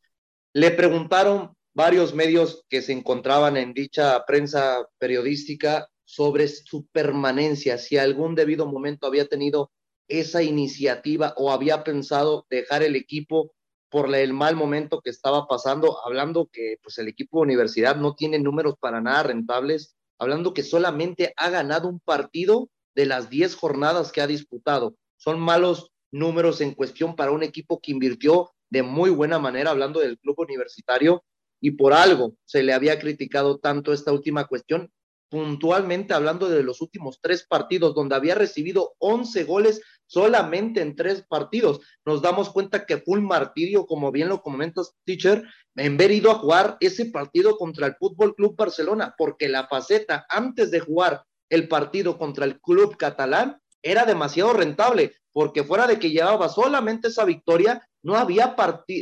[0.53, 7.97] Le preguntaron varios medios que se encontraban en dicha prensa periodística sobre su permanencia, si
[7.97, 9.73] algún debido momento había tenido
[10.09, 13.53] esa iniciativa o había pensado dejar el equipo
[13.91, 18.39] por el mal momento que estaba pasando, hablando que pues el equipo universidad no tiene
[18.39, 24.13] números para nada rentables, hablando que solamente ha ganado un partido de las 10 jornadas
[24.13, 24.97] que ha disputado.
[25.17, 30.01] Son malos números en cuestión para un equipo que invirtió de muy buena manera, hablando
[30.01, 31.25] del club universitario,
[31.65, 34.93] y por algo se le había criticado tanto esta última cuestión,
[35.31, 41.25] puntualmente hablando de los últimos tres partidos, donde había recibido 11 goles solamente en tres
[41.27, 41.81] partidos.
[42.05, 45.43] Nos damos cuenta que fue un martirio, como bien lo comentas, teacher,
[45.75, 50.27] en ver ido a jugar ese partido contra el Fútbol Club Barcelona, porque la faceta
[50.29, 55.99] antes de jugar el partido contra el club catalán era demasiado rentable, porque fuera de
[55.99, 58.55] que llevaba solamente esa victoria, no había,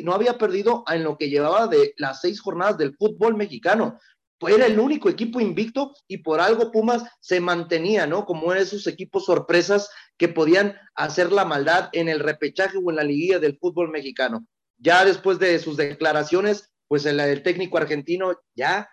[0.05, 3.99] no había perdido en lo que llevaba de las seis jornadas del fútbol mexicano.
[4.41, 8.25] era el único equipo invicto y por algo Pumas se mantenía, ¿no?
[8.25, 13.03] Como esos equipos sorpresas que podían hacer la maldad en el repechaje o en la
[13.03, 14.47] liguilla del fútbol mexicano.
[14.79, 18.89] Ya después de sus declaraciones, pues el, técnico argentino ya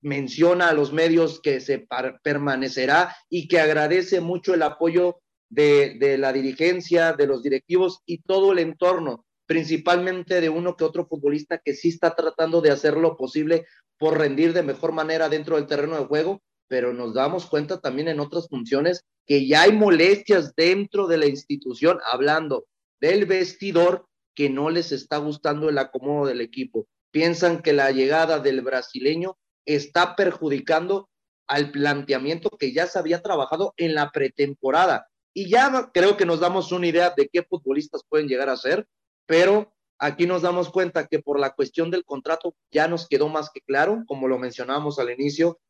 [0.00, 1.86] menciona a los medios que se
[2.22, 5.20] permanecerá y que agradece mucho el apoyo
[5.50, 10.84] de, de la dirigencia, de los directivos y todo el entorno principalmente de uno que
[10.84, 13.66] otro futbolista que sí está tratando de hacer lo posible
[13.98, 18.06] por rendir de mejor manera dentro del terreno de juego, pero nos damos cuenta también
[18.06, 22.66] en otras funciones que ya hay molestias dentro de la institución, hablando
[23.00, 26.86] del vestidor, que no les está gustando el acomodo del equipo.
[27.10, 29.36] Piensan que la llegada del brasileño
[29.66, 31.10] está perjudicando
[31.48, 35.08] al planteamiento que ya se había trabajado en la pretemporada.
[35.34, 38.86] Y ya creo que nos damos una idea de qué futbolistas pueden llegar a ser,
[39.30, 43.50] pero Aquí nos damos cuenta que por la cuestión del contrato ya nos quedó más
[43.52, 45.60] que claro, como lo mencionábamos al inicio,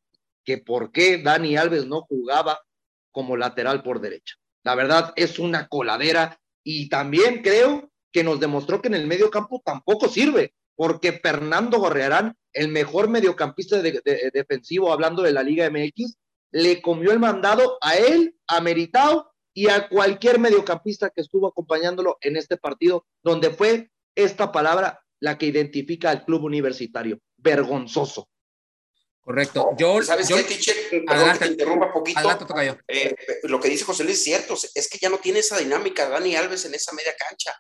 [0.45, 2.61] que por qué Dani Alves no jugaba
[3.11, 4.37] como lateral por derecha.
[4.63, 9.31] La verdad es una coladera y también creo que nos demostró que en el medio
[9.31, 16.19] campo tampoco sirve, porque Fernando Gorrearán, el mejor mediocampista defensivo, hablando de la Liga MX,
[16.53, 22.19] le comió el mandado a él, a Meritao y a cualquier mediocampista que estuvo acompañándolo
[22.21, 28.29] en este partido, donde fue esta palabra la que identifica al club universitario, vergonzoso.
[29.21, 29.71] Correcto.
[29.79, 30.77] Yo, ¿Sabes qué, teacher?
[31.07, 32.21] Perdón que te interrumpa un poquito.
[32.89, 36.09] Eh, lo que dice José Luis es cierto, es que ya no tiene esa dinámica
[36.09, 37.55] Dani Alves en esa media cancha.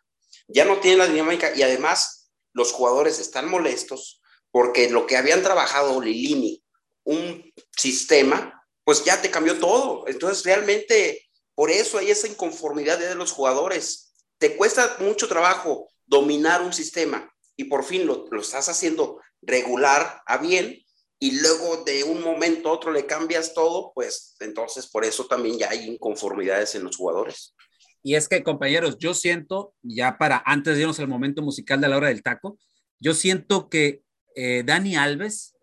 [0.48, 5.42] Ya no tiene la dinámica y además los jugadores están molestos porque lo que habían
[5.42, 6.64] trabajado Lilini,
[7.04, 10.08] un sistema, pues ya te cambió todo.
[10.08, 11.29] Entonces realmente
[11.60, 14.14] por eso hay esa inconformidad de los jugadores.
[14.38, 20.22] Te cuesta mucho trabajo dominar un sistema y por fin lo, lo estás haciendo regular
[20.24, 20.82] a bien
[21.18, 25.58] y luego de un momento a otro le cambias todo, pues entonces por eso también
[25.58, 27.54] ya hay inconformidades en los jugadores.
[28.02, 31.88] Y es que, compañeros, yo siento, ya para antes de irnos al momento musical de
[31.88, 32.58] la hora del taco,
[33.00, 34.02] yo siento que
[34.34, 35.54] eh, Dani Alves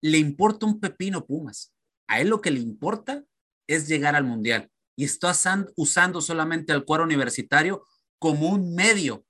[0.00, 1.72] le importa un pepino Pumas.
[2.08, 3.22] A él lo que le importa
[3.68, 4.68] es llegar al Mundial
[5.00, 5.32] y está
[5.76, 7.86] usando solamente el cuero universitario
[8.18, 9.24] como un medio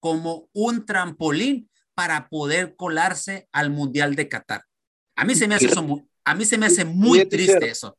[0.00, 4.64] como un trampolín para poder colarse al Mundial de Qatar.
[5.14, 7.96] A mí se me hace, eso muy, a mí se me hace muy triste eso.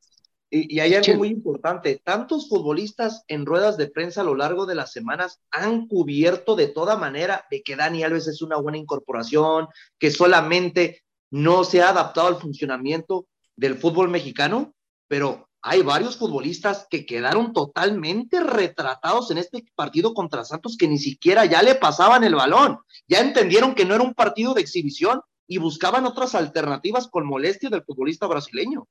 [0.49, 4.75] Y, hay algo muy importante, tantos futbolistas en ruedas de prensa a lo largo de
[4.75, 9.67] las semanas han cubierto de toda manera de que Dani Alves es una buena incorporación,
[9.97, 11.01] que solamente
[11.32, 13.25] no se ha adaptado al funcionamiento
[13.56, 14.75] del fútbol mexicano,
[15.08, 20.99] pero hay varios futbolistas que quedaron totalmente retratados en este partido contra Santos que ni
[20.99, 22.78] siquiera ya le pasaban el balón.
[23.08, 27.71] Ya entendieron que no era un partido de exhibición y buscaban otras alternativas con molestia
[27.71, 28.88] del futbolista brasileño.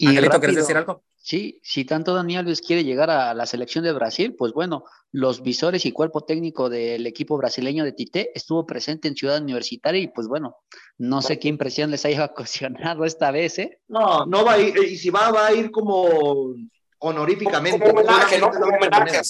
[0.00, 1.02] Y Angelito, ¿quieres decir algo?
[1.16, 5.42] Sí, si tanto Dani Alves quiere llegar a la selección de Brasil, pues bueno, los
[5.42, 10.08] visores y cuerpo técnico del equipo brasileño de Tite estuvo presente en Ciudad Universitaria y
[10.08, 10.56] pues bueno,
[10.96, 13.78] no sé qué impresión les haya ocasionado esta vez, ¿eh?
[13.88, 16.54] No, no va a ir, y si va, va a ir como
[17.00, 17.86] honoríficamente.
[17.86, 18.50] Como homenaje, ¿no?
[18.50, 19.20] Como homenaje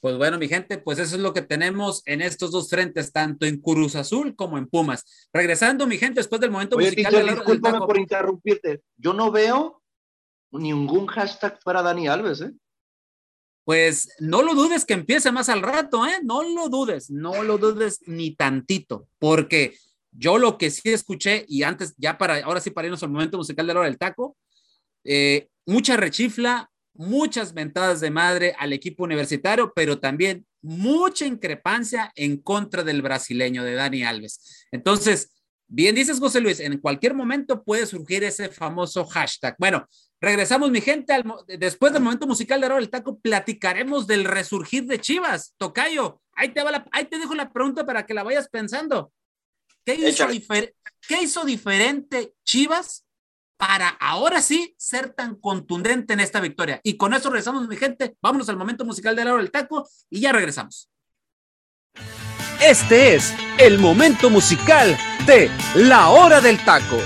[0.00, 3.46] pues bueno, mi gente, pues eso es lo que tenemos en estos dos frentes, tanto
[3.46, 5.28] en Cruz Azul como en Pumas.
[5.32, 7.12] Regresando, mi gente, después del momento musical.
[7.12, 8.82] Teacher, discúlpame por interrumpirte.
[8.96, 9.82] Yo no veo
[10.52, 12.52] ningún hashtag para Dani Alves, ¿eh?
[13.64, 16.20] Pues no lo dudes que empiece más al rato, ¿eh?
[16.22, 19.76] No lo dudes, no lo dudes ni tantito, porque
[20.10, 23.36] yo lo que sí escuché, y antes, ya para, ahora sí para irnos al momento
[23.36, 24.36] musical de la hora del taco,
[25.04, 32.38] eh, mucha rechifla, muchas ventadas de madre al equipo universitario, pero también mucha increpancia en
[32.38, 34.66] contra del brasileño de Dani Alves.
[34.72, 35.30] Entonces,
[35.68, 39.54] bien dices, José Luis, en cualquier momento puede surgir ese famoso hashtag.
[39.58, 39.86] Bueno,
[40.20, 41.14] regresamos, mi gente,
[41.58, 45.54] después del momento musical de Oro del Taco, platicaremos del resurgir de Chivas.
[45.56, 49.12] Tocayo, ahí te, va ahí te dejo la pregunta para que la vayas pensando.
[49.84, 49.96] ¿Qué
[51.06, 53.07] ¿Qué hizo diferente Chivas
[53.58, 56.80] para ahora sí ser tan contundente en esta victoria.
[56.82, 58.16] Y con eso regresamos, mi gente.
[58.22, 60.88] Vámonos al momento musical de la hora del taco y ya regresamos.
[62.62, 66.98] Este es el momento musical de La Hora del Taco.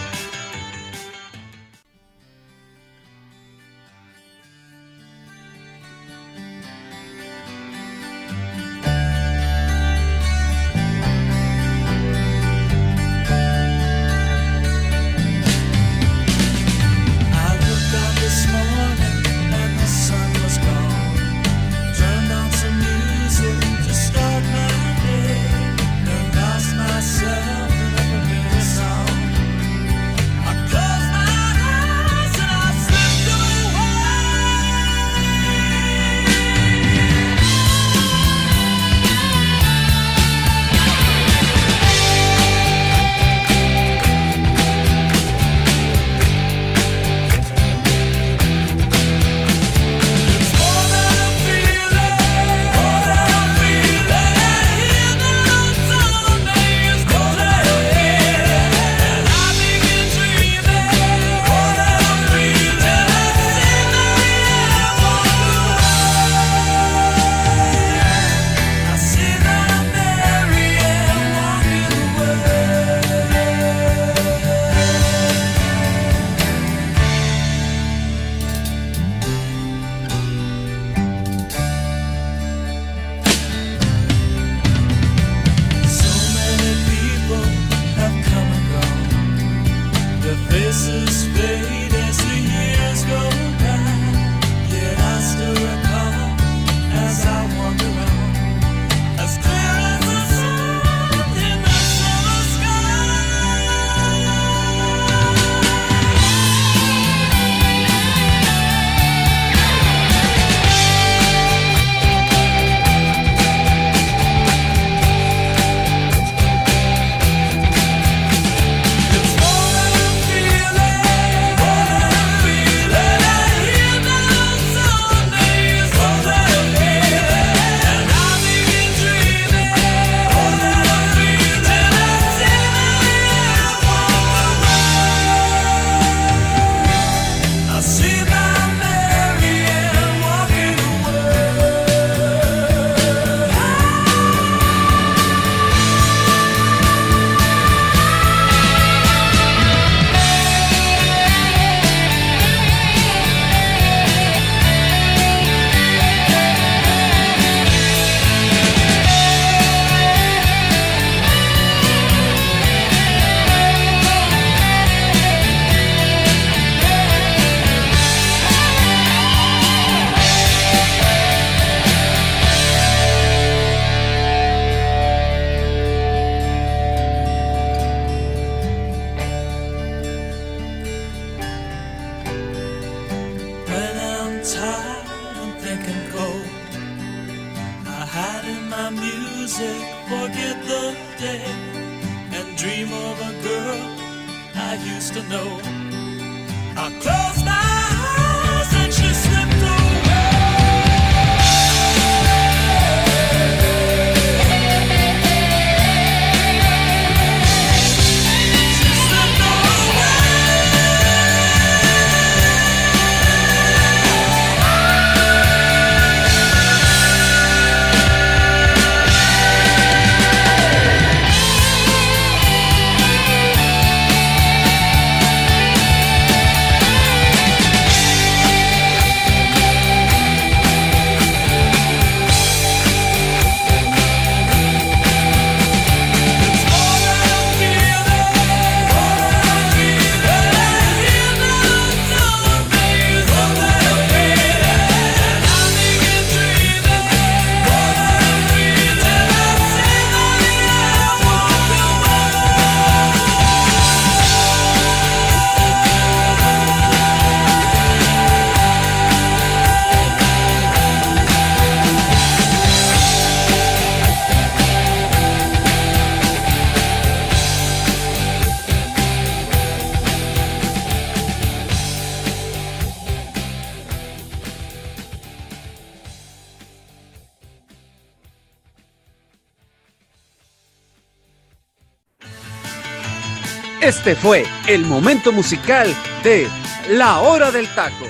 [283.82, 286.46] Este fue el momento musical de
[286.88, 288.06] La Hora del Taco.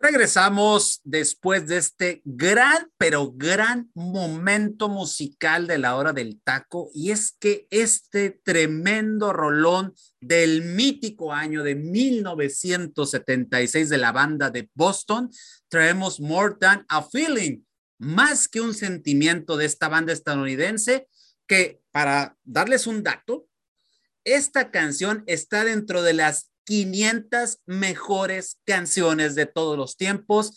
[0.00, 6.88] Regresamos después de este gran, pero gran momento musical de la hora del taco.
[6.94, 14.70] Y es que este tremendo rolón del mítico año de 1976 de la banda de
[14.72, 15.28] Boston,
[15.68, 17.64] traemos More Than a Feeling,
[17.98, 21.06] más que un sentimiento de esta banda estadounidense,
[21.46, 23.47] que para darles un dato,
[24.34, 30.52] esta canción está dentro de las 500 mejores canciones de todos los tiempos.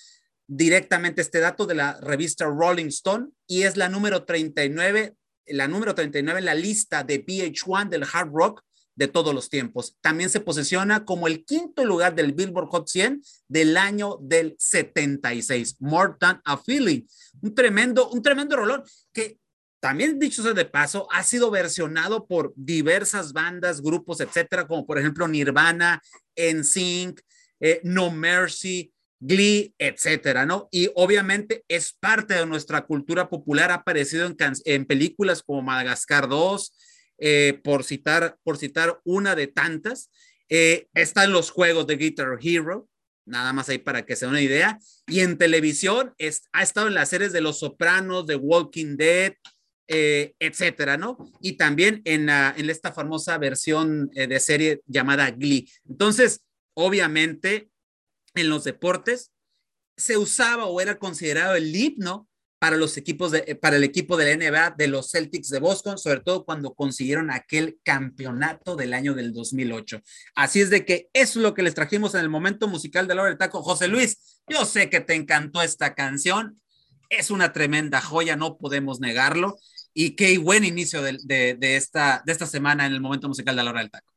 [0.47, 5.15] Directamente este dato de la revista Rolling Stone y es la número 39,
[5.47, 8.61] la número 39 en la lista de VH1 del hard rock
[8.95, 9.97] de todos los tiempos.
[10.01, 15.77] También se posiciona como el quinto lugar del Billboard Hot 100 del año del 76.
[15.79, 17.03] More Than a Feeling.
[17.41, 19.39] Un tremendo, un tremendo rolón que
[19.81, 24.99] también dicho sea de paso, ha sido versionado por diversas bandas, grupos, etcétera, como por
[24.99, 26.01] ejemplo Nirvana,
[26.37, 27.19] NSYNC,
[27.59, 30.69] eh, No Mercy, Glee, etcétera, ¿no?
[30.71, 34.31] Y obviamente es parte de nuestra cultura popular, ha aparecido
[34.65, 36.73] en, películas como Madagascar 2,
[37.17, 40.11] eh, por, citar, por citar una de tantas.
[40.49, 42.87] Eh, está en los juegos de Guitar Hero,
[43.25, 44.79] nada más ahí para que se una idea.
[45.07, 49.33] Y en televisión es, ha estado en las series de Los Sopranos, de Walking Dead,
[49.93, 51.17] eh, etcétera, ¿no?
[51.41, 55.69] Y también en, la, en esta famosa versión eh, de serie llamada Glee.
[55.85, 57.69] Entonces, obviamente,
[58.33, 59.33] en los deportes
[59.97, 64.15] se usaba o era considerado el himno para los equipos de, eh, para el equipo
[64.15, 68.93] de la NBA de los Celtics de Boston, sobre todo cuando consiguieron aquel campeonato del
[68.93, 69.99] año del 2008.
[70.35, 73.23] Así es de que es lo que les trajimos en el momento musical de la
[73.23, 73.61] hora del taco.
[73.61, 76.61] José Luis, yo sé que te encantó esta canción.
[77.09, 79.57] Es una tremenda joya, no podemos negarlo
[79.93, 83.55] y qué buen inicio de, de, de, esta, de esta semana en el momento musical
[83.55, 84.11] de la hora del taco.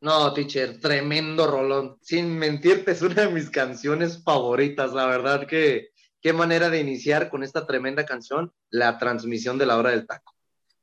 [0.00, 1.96] No, teacher, tremendo rolón.
[2.02, 4.92] Sin mentirte, es una de mis canciones favoritas.
[4.92, 9.76] La verdad que qué manera de iniciar con esta tremenda canción, la transmisión de la
[9.76, 10.34] hora del taco.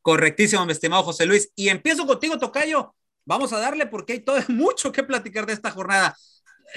[0.01, 1.51] Correctísimo, mi estimado José Luis.
[1.55, 2.95] Y empiezo contigo, Tocayo.
[3.25, 6.15] Vamos a darle porque hay todo mucho que platicar de esta jornada.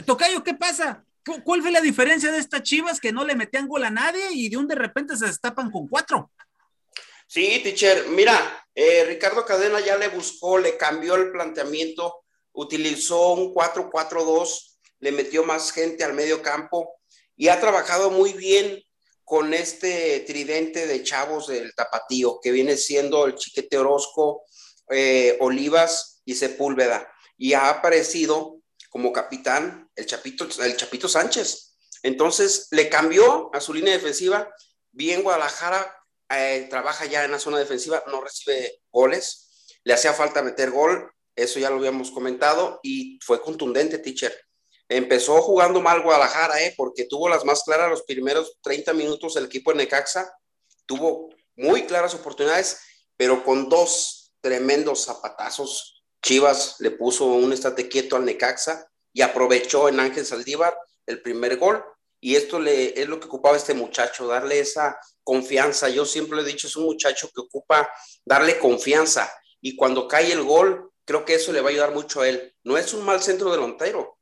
[0.05, 1.05] Tocayo, ¿qué pasa?
[1.45, 4.49] ¿Cuál fue la diferencia de estas chivas que no le metían gol a nadie y
[4.49, 6.33] de un de repente se destapan con cuatro?
[7.33, 13.55] Sí, teacher, mira, eh, Ricardo Cadena ya le buscó, le cambió el planteamiento, utilizó un
[13.55, 17.01] 4-4-2, le metió más gente al medio campo
[17.35, 18.83] y ha trabajado muy bien
[19.24, 24.43] con este tridente de chavos del tapatío, que viene siendo el Chiquete Orozco,
[24.91, 27.11] eh, Olivas y Sepúlveda.
[27.39, 28.59] Y ha aparecido
[28.91, 31.78] como capitán el Chapito, el Chapito Sánchez.
[32.03, 34.55] Entonces le cambió a su línea defensiva.
[34.91, 36.01] Bien Guadalajara
[36.39, 41.11] eh, trabaja ya en la zona defensiva, no recibe goles, le hacía falta meter gol,
[41.35, 44.35] eso ya lo habíamos comentado y fue contundente, teacher.
[44.89, 49.47] Empezó jugando mal Guadalajara, eh, porque tuvo las más claras los primeros 30 minutos el
[49.47, 50.30] equipo de Necaxa,
[50.87, 52.80] tuvo muy claras oportunidades,
[53.16, 59.89] pero con dos tremendos zapatazos, Chivas le puso un estate quieto al Necaxa y aprovechó
[59.89, 60.76] en Ángel Saldívar
[61.07, 61.85] el primer gol.
[62.20, 65.89] Y esto le, es lo que ocupaba este muchacho, darle esa confianza.
[65.89, 67.91] Yo siempre he dicho, es un muchacho que ocupa
[68.25, 69.33] darle confianza.
[69.61, 72.55] Y cuando cae el gol, creo que eso le va a ayudar mucho a él.
[72.64, 74.18] No es un mal centro delantero.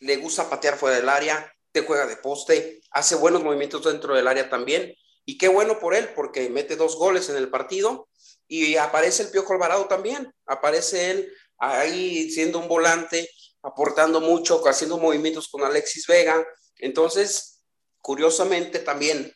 [0.00, 4.28] Le gusta patear fuera del área, te juega de poste, hace buenos movimientos dentro del
[4.28, 4.94] área también.
[5.24, 8.08] Y qué bueno por él, porque mete dos goles en el partido
[8.48, 10.32] y aparece el Piojo Alvarado también.
[10.46, 13.28] Aparece él ahí siendo un volante,
[13.62, 16.46] aportando mucho, haciendo movimientos con Alexis Vega.
[16.78, 17.62] Entonces,
[18.00, 19.32] curiosamente también,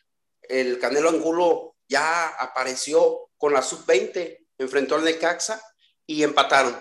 [0.51, 5.61] el Canelo Angulo ya apareció con la sub-20, enfrentó al Necaxa
[6.05, 6.75] y empataron.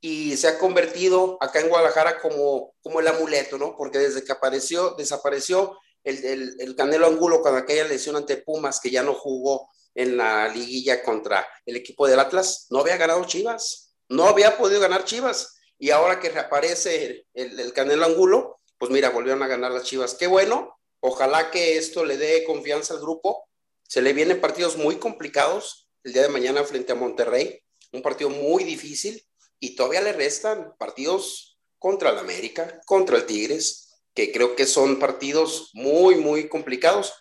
[0.00, 3.76] Y se ha convertido acá en Guadalajara como, como el amuleto, ¿no?
[3.76, 8.80] Porque desde que apareció, desapareció el, el, el Canelo Angulo con aquella lesión ante Pumas,
[8.80, 13.24] que ya no jugó en la liguilla contra el equipo del Atlas, no había ganado
[13.24, 15.54] Chivas, no había podido ganar Chivas.
[15.78, 20.14] Y ahora que reaparece el, el Canelo Angulo, pues mira, volvieron a ganar las Chivas.
[20.14, 23.48] Qué bueno, ojalá que esto le dé confianza al grupo.
[23.88, 27.60] Se le vienen partidos muy complicados el día de mañana frente a Monterrey,
[27.92, 29.22] un partido muy difícil
[29.60, 34.98] y todavía le restan partidos contra el América, contra el Tigres, que creo que son
[34.98, 37.12] partidos muy, muy complicados.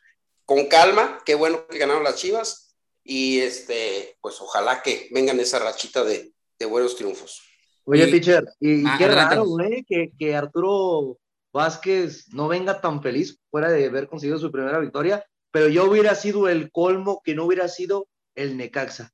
[0.45, 5.59] Con calma, qué bueno que ganaron las Chivas y este, pues ojalá que vengan esa
[5.59, 7.41] rachita de, de buenos triunfos.
[7.85, 11.19] Oye, Y- teacher, y, y Ah, qué raro, güey, que, que Arturo
[11.55, 16.13] Vázquez no venga tan feliz fuera de haber conseguido su primera victoria, pero yo hubiera
[16.13, 19.13] sido el colmo que no hubiera sido el Necaxa.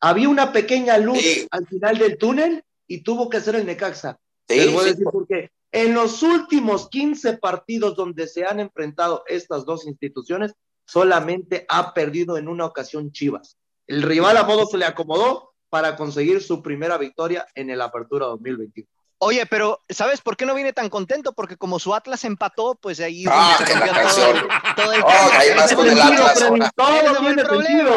[0.00, 1.46] Había una pequeña luz Sí.
[1.48, 4.18] al final del túnel y tuvo que ser el Necaxa.
[4.48, 5.50] Sí, Les voy a sí, decir por qué.
[5.70, 10.54] En los últimos 15 partidos donde se han enfrentado estas dos instituciones,
[10.86, 13.58] solamente ha perdido en una ocasión Chivas.
[13.86, 18.26] El rival a modo se le acomodó para conseguir su primera victoria en el Apertura
[18.26, 18.88] 2021.
[19.18, 21.32] Oye, pero ¿sabes por qué no viene tan contento?
[21.32, 25.74] Porque como su Atlas empató, pues ahí Ah, se cambió todo, todo el Oh, ahí
[25.74, 26.38] con el el Atlas.
[26.76, 27.90] Todo el problema.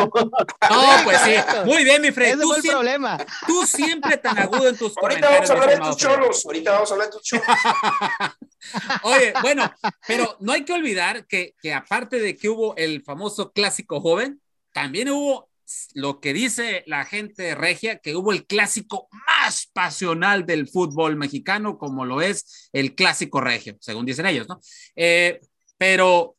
[0.70, 1.36] No, pues sí.
[1.66, 2.30] Muy bien, mi Fred.
[2.36, 3.18] Ese Tú, fue el siempre, problema.
[3.48, 5.50] tú siempre tan agudo en tus Ahorita vamos comentarios.
[5.50, 7.46] a hablar de tus cholos, ahorita vamos a hablar de tus cholos.
[9.04, 9.72] Oye, bueno,
[10.08, 14.42] pero no hay que olvidar que, que aparte de que hubo el famoso clásico joven,
[14.74, 15.49] también hubo
[15.94, 21.78] lo que dice la gente regia, que hubo el clásico más pasional del fútbol mexicano,
[21.78, 24.60] como lo es el clásico regio, según dicen ellos, ¿no?
[24.96, 25.40] Eh,
[25.78, 26.36] pero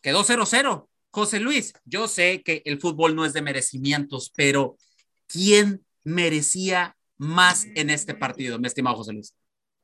[0.00, 0.88] quedó 0-0.
[1.10, 4.76] José Luis, yo sé que el fútbol no es de merecimientos, pero
[5.26, 9.34] ¿quién merecía más en este partido, mi estimado José Luis?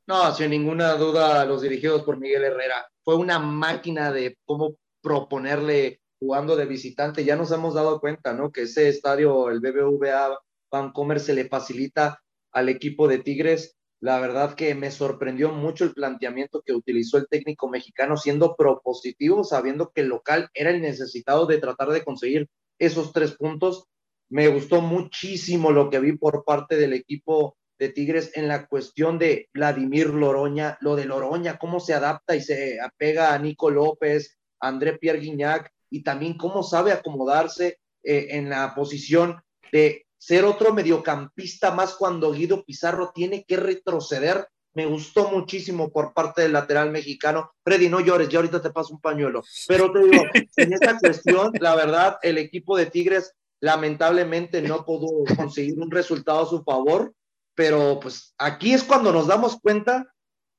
[0.07, 2.89] No, sin ninguna duda, los dirigidos por Miguel Herrera.
[3.03, 7.23] Fue una máquina de cómo proponerle jugando de visitante.
[7.23, 8.51] Ya nos hemos dado cuenta, ¿no?
[8.51, 10.37] Que ese estadio, el BBVA
[10.71, 13.75] Vancomer, se le facilita al equipo de Tigres.
[14.01, 19.43] La verdad que me sorprendió mucho el planteamiento que utilizó el técnico mexicano, siendo propositivo,
[19.43, 22.47] sabiendo que el local era el necesitado de tratar de conseguir
[22.77, 23.85] esos tres puntos.
[24.29, 29.17] Me gustó muchísimo lo que vi por parte del equipo de Tigres en la cuestión
[29.17, 34.37] de Vladimir Loroña, lo de Loroña, cómo se adapta y se apega a Nico López,
[34.59, 40.45] a André Pierre Guignac, y también cómo sabe acomodarse eh, en la posición de ser
[40.45, 44.47] otro mediocampista más cuando Guido Pizarro tiene que retroceder.
[44.73, 47.51] Me gustó muchísimo por parte del lateral mexicano.
[47.63, 49.43] Freddy, no llores, ya ahorita te paso un pañuelo.
[49.67, 50.23] Pero te digo,
[50.57, 56.43] en esta cuestión, la verdad, el equipo de Tigres lamentablemente no pudo conseguir un resultado
[56.43, 57.13] a su favor,
[57.55, 60.13] pero pues aquí es cuando nos damos cuenta,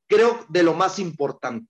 [0.07, 1.66] creo, de lo más importante.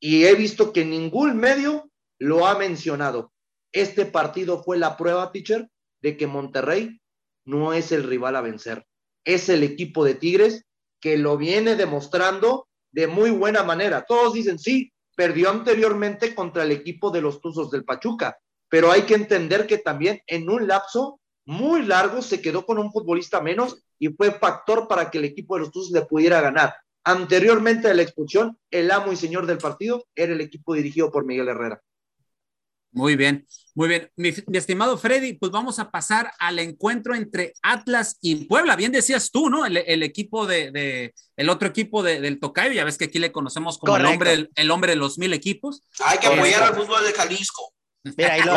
[0.00, 3.32] Y he visto que ningún medio lo ha mencionado.
[3.72, 5.68] Este partido fue la prueba, teacher,
[6.00, 7.00] de que Monterrey
[7.44, 8.86] no es el rival a vencer.
[9.24, 10.64] Es el equipo de Tigres
[11.00, 14.04] que lo viene demostrando de muy buena manera.
[14.06, 18.38] Todos dicen, sí, perdió anteriormente contra el equipo de los Tuzos del Pachuca,
[18.68, 22.90] pero hay que entender que también en un lapso muy largo se quedó con un
[22.90, 26.74] futbolista menos y fue factor para que el equipo de los Tuzos le pudiera ganar.
[27.04, 31.26] Anteriormente a la expulsión, el amo y señor del partido era el equipo dirigido por
[31.26, 31.82] Miguel Herrera.
[32.94, 34.08] Muy bien, muy bien.
[34.14, 38.76] Mi, mi, estimado Freddy, pues vamos a pasar al encuentro entre Atlas y Puebla.
[38.76, 39.66] Bien decías tú, ¿no?
[39.66, 43.18] El, el equipo de, de, el otro equipo de, del Tocayo, ya ves que aquí
[43.18, 45.82] le conocemos como el hombre, el, el, hombre de los mil equipos.
[46.04, 47.73] Hay que apoyar al fútbol de Jalisco.
[48.04, 48.54] Mira, y lo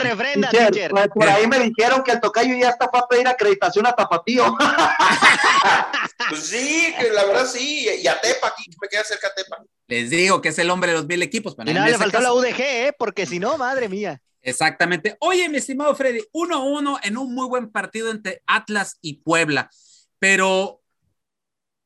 [0.00, 0.72] refrenda, teacher.
[0.72, 0.90] teacher.
[0.90, 4.56] Pues por ahí me dijeron que el tocayo ya está para pedir acreditación a Tapatío.
[6.28, 9.64] pues sí, que la verdad sí, y a Tepa, aquí me queda cerca a Tepa.
[9.86, 11.54] Les digo que es el hombre de los mil equipos.
[11.54, 12.22] Pero y nada, le faltó caso...
[12.22, 12.92] la UDG, ¿eh?
[12.98, 14.20] porque si no, madre mía.
[14.40, 15.16] Exactamente.
[15.20, 19.70] Oye, mi estimado Freddy, 1-1 en un muy buen partido entre Atlas y Puebla,
[20.18, 20.82] pero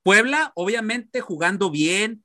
[0.03, 2.25] Puebla, obviamente, jugando bien,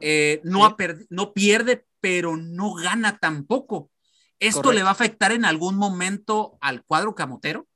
[0.00, 1.06] eh, no, sí.
[1.08, 3.90] no, pierde pero no gana tampoco.
[4.38, 7.66] ¿Esto le va a afectar en algún momento al cuadro camotero?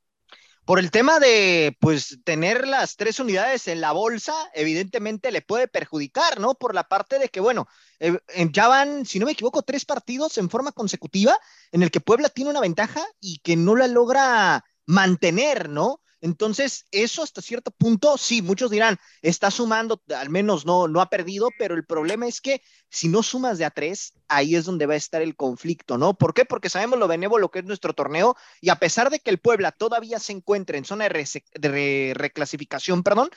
[0.69, 5.67] Por el tema de, pues, tener las tres unidades en la bolsa, evidentemente le puede
[5.67, 6.57] perjudicar, ¿no?
[6.57, 7.67] Por la parte de que, bueno,
[8.01, 11.39] eh, eh, ya van, si no me equivoco, tres partidos en forma consecutiva
[11.73, 16.03] en el que Puebla tiene una ventaja y que no la logra mantener, ¿no?
[16.21, 21.09] Entonces, eso hasta cierto punto, sí, muchos dirán, está sumando, al menos no, no ha
[21.11, 22.61] perdido, pero el problema es que
[22.91, 26.14] si no sumas de a tres, ahí es donde va a estar el conflicto, ¿no?
[26.14, 26.45] ¿Por qué?
[26.45, 29.71] Porque sabemos lo benévolo que es nuestro torneo y a pesar de que el Puebla
[29.73, 33.31] todavía se encuentra en zona de, reclasificación, perdón,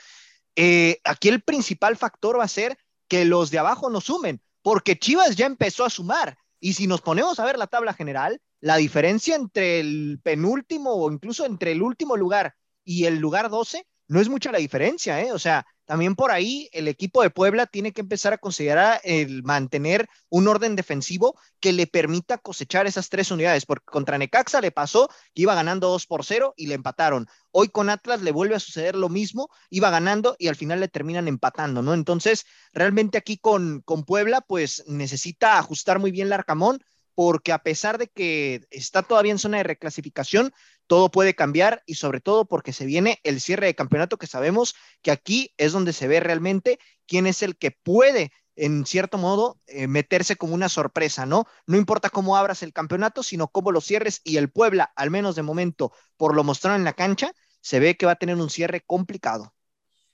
[0.56, 4.98] eh, aquí el principal factor va a ser que los de abajo no sumen, porque
[4.98, 6.38] Chivas ya empezó a sumar.
[6.58, 11.10] Y si nos ponemos a ver la tabla general, la diferencia entre el penúltimo o
[11.10, 12.54] incluso entre el último lugar
[12.84, 15.32] y el lugar 12, no es mucha la diferencia, ¿eh?
[15.32, 19.42] O sea, también por ahí el equipo de Puebla tiene que empezar a considerar el
[19.42, 24.70] mantener un orden defensivo que le permita cosechar esas tres unidades, porque contra Necaxa le
[24.70, 27.26] pasó que iba ganando 2 por 0 y le empataron.
[27.50, 30.88] Hoy con Atlas le vuelve a suceder lo mismo, iba ganando y al final le
[30.88, 31.94] terminan empatando, ¿no?
[31.94, 36.80] Entonces, realmente aquí con, con Puebla, pues necesita ajustar muy bien el Arcamón,
[37.14, 40.52] porque a pesar de que está todavía en zona de reclasificación,
[40.86, 44.74] todo puede cambiar y sobre todo porque se viene el cierre de campeonato que sabemos
[45.02, 49.58] que aquí es donde se ve realmente quién es el que puede en cierto modo
[49.66, 51.46] eh, meterse como una sorpresa, ¿no?
[51.66, 55.36] No importa cómo abras el campeonato, sino cómo lo cierres y el Puebla, al menos
[55.36, 58.50] de momento, por lo mostrado en la cancha, se ve que va a tener un
[58.50, 59.54] cierre complicado.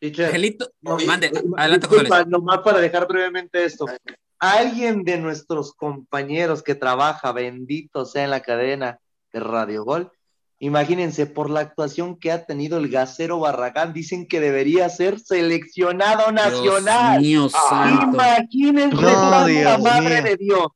[0.00, 1.88] Angelito, mande, adelante,
[2.28, 3.86] Nomás para dejar brevemente esto
[4.38, 9.00] alguien de nuestros compañeros que trabaja, bendito sea en la cadena
[9.32, 10.12] de Radio Gol,
[10.58, 16.32] imagínense por la actuación que ha tenido el gasero Barragán, dicen que debería ser seleccionado
[16.32, 17.20] nacional.
[17.22, 20.66] Dios mío, imagínense la madre de Dios.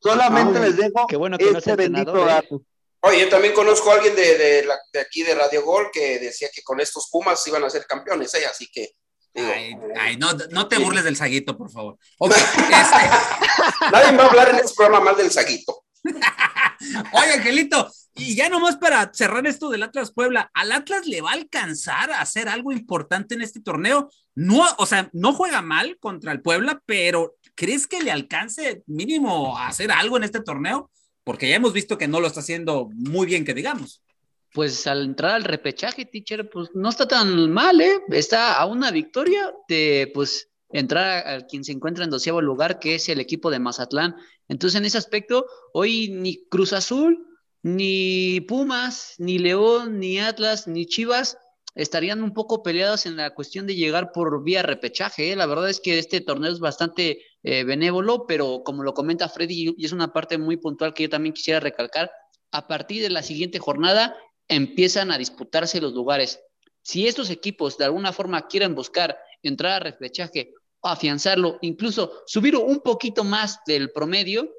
[0.00, 2.26] Solamente les dejo qué bueno que este bendito ¿eh?
[2.26, 2.62] dato.
[3.00, 4.66] Oye, yo también conozco a alguien de,
[5.00, 8.46] aquí de Radio Gol que decía que con estos Pumas iban a ser campeones, ¿eh?
[8.50, 8.92] así que
[9.98, 11.98] Ay, no, no, te burles del saguito, por favor.
[12.20, 12.60] Este
[13.92, 15.84] Nadie va a hablar en este programa mal del saguito.
[16.04, 21.30] Oye, Angelito, y ya nomás para cerrar esto del Atlas Puebla, ¿al Atlas le va
[21.30, 24.10] a alcanzar a hacer algo importante en este torneo?
[24.34, 29.58] No, o sea, no juega mal contra el Puebla, pero ¿crees que le alcance mínimo
[29.58, 30.90] a hacer algo en este torneo?
[31.24, 34.02] Porque ya hemos visto que no lo está haciendo muy bien, que digamos
[34.52, 38.00] pues al entrar al repechaje, teacher, pues no está tan mal, ¿eh?
[38.08, 42.94] Está a una victoria de, pues, entrar a, quien se encuentra en doceavo lugar, que
[42.94, 44.16] es el equipo de Mazatlán.
[44.48, 47.26] Entonces, en ese aspecto, hoy ni Cruz Azul,
[47.62, 51.38] ni Pumas, ni León, ni Atlas, ni Chivas
[51.74, 55.32] estarían un poco peleados en la cuestión de llegar por vía repechaje.
[55.32, 55.36] ¿eh?
[55.36, 59.74] La verdad es que este torneo es bastante eh, benévolo, pero como lo comenta Freddy,
[59.76, 62.10] y es una parte muy puntual que yo también quisiera recalcar,
[62.50, 64.16] a partir de la siguiente jornada
[64.48, 66.40] empiezan a disputarse los lugares.
[66.82, 72.80] Si estos equipos de alguna forma quieren buscar entrar a repechaje, afianzarlo, incluso subir un
[72.80, 74.50] poquito más del promedio,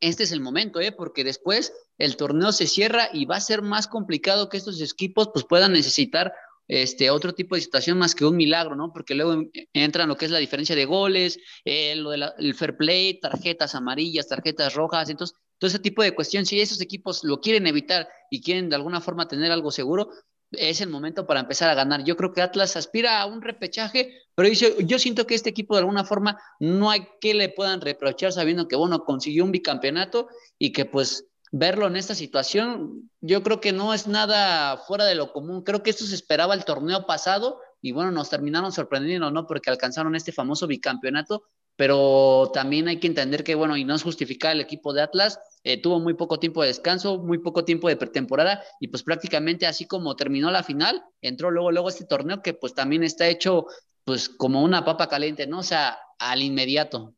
[0.00, 0.92] este es el momento, ¿eh?
[0.92, 5.30] porque después el torneo se cierra y va a ser más complicado que estos equipos
[5.32, 6.32] pues, puedan necesitar
[6.68, 8.92] este, otro tipo de situación más que un milagro, ¿no?
[8.92, 9.42] Porque luego
[9.72, 14.28] entra lo que es la diferencia de goles, eh, lo del fair play, tarjetas amarillas,
[14.28, 18.40] tarjetas rojas, entonces todo ese tipo de cuestión, si esos equipos lo quieren evitar y
[18.40, 20.10] quieren de alguna forma tener algo seguro,
[20.52, 22.02] es el momento para empezar a ganar.
[22.02, 25.74] Yo creo que Atlas aspira a un repechaje, pero yo, yo siento que este equipo
[25.74, 30.28] de alguna forma no hay que le puedan reprochar sabiendo que, bueno, consiguió un bicampeonato
[30.58, 35.14] y que pues verlo en esta situación, yo creo que no es nada fuera de
[35.14, 35.62] lo común.
[35.62, 39.46] Creo que esto se esperaba el torneo pasado y bueno, nos terminaron sorprendiendo, ¿no?
[39.46, 41.44] Porque alcanzaron este famoso bicampeonato,
[41.80, 45.40] pero también hay que entender que, bueno, y no es justificar el equipo de Atlas,
[45.64, 49.66] eh, tuvo muy poco tiempo de descanso, muy poco tiempo de pretemporada y pues prácticamente
[49.66, 53.64] así como terminó la final, entró luego, luego este torneo que pues también está hecho
[54.04, 55.60] pues como una papa caliente, ¿no?
[55.60, 57.14] O sea, al inmediato.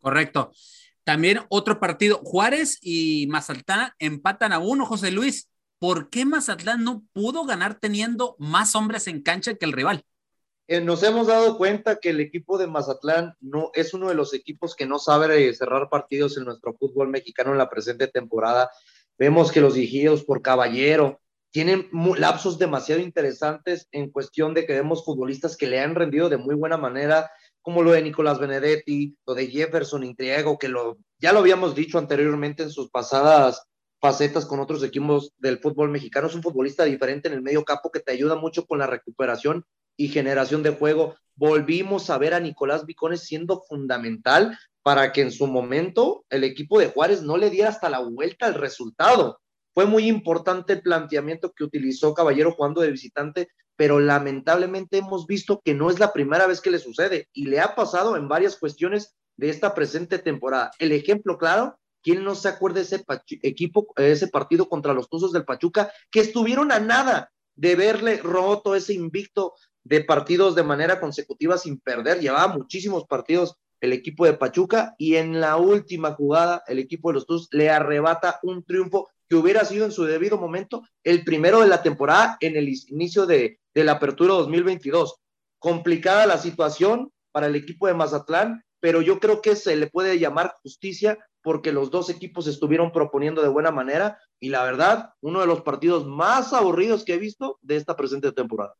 [0.00, 0.50] Correcto.
[1.04, 5.48] También otro partido, Juárez y Mazatlán empatan a uno, José Luis.
[5.78, 10.04] ¿Por qué Mazatlán no pudo ganar teniendo más hombres en cancha que el rival?
[10.72, 14.32] Eh, nos hemos dado cuenta que el equipo de Mazatlán no es uno de los
[14.32, 18.70] equipos que no sabe cerrar partidos en nuestro fútbol mexicano en la presente temporada.
[19.18, 21.20] Vemos que los dirigidos por Caballero
[21.50, 26.38] tienen lapsos demasiado interesantes en cuestión de que vemos futbolistas que le han rendido de
[26.38, 31.34] muy buena manera, como lo de Nicolás Benedetti, lo de Jefferson Intriego, que lo, ya
[31.34, 33.62] lo habíamos dicho anteriormente en sus pasadas
[34.00, 36.28] facetas con otros equipos del fútbol mexicano.
[36.28, 39.66] Es un futbolista diferente en el medio campo que te ayuda mucho con la recuperación
[39.96, 41.16] y generación de juego.
[41.34, 46.78] Volvimos a ver a Nicolás Vicones siendo fundamental para que en su momento el equipo
[46.78, 49.40] de Juárez no le diera hasta la vuelta al resultado.
[49.74, 55.62] Fue muy importante el planteamiento que utilizó Caballero jugando de visitante, pero lamentablemente hemos visto
[55.64, 58.56] que no es la primera vez que le sucede y le ha pasado en varias
[58.56, 60.70] cuestiones de esta presente temporada.
[60.78, 63.04] El ejemplo claro, ¿quién no se acuerda de ese
[63.42, 68.74] equipo, ese partido contra los Tuzos del Pachuca, que estuvieron a nada de verle roto
[68.74, 69.54] ese invicto
[69.84, 72.20] de partidos de manera consecutiva sin perder?
[72.20, 77.14] Llevaba muchísimos partidos el equipo de Pachuca y en la última jugada el equipo de
[77.14, 81.60] los Tuzos le arrebata un triunfo que hubiera sido en su debido momento el primero
[81.60, 85.16] de la temporada en el inicio de, de la apertura 2022.
[85.58, 90.18] Complicada la situación para el equipo de Mazatlán, pero yo creo que se le puede
[90.18, 95.40] llamar justicia porque los dos equipos estuvieron proponiendo de buena manera y la verdad, uno
[95.40, 98.74] de los partidos más aburridos que he visto de esta presente temporada.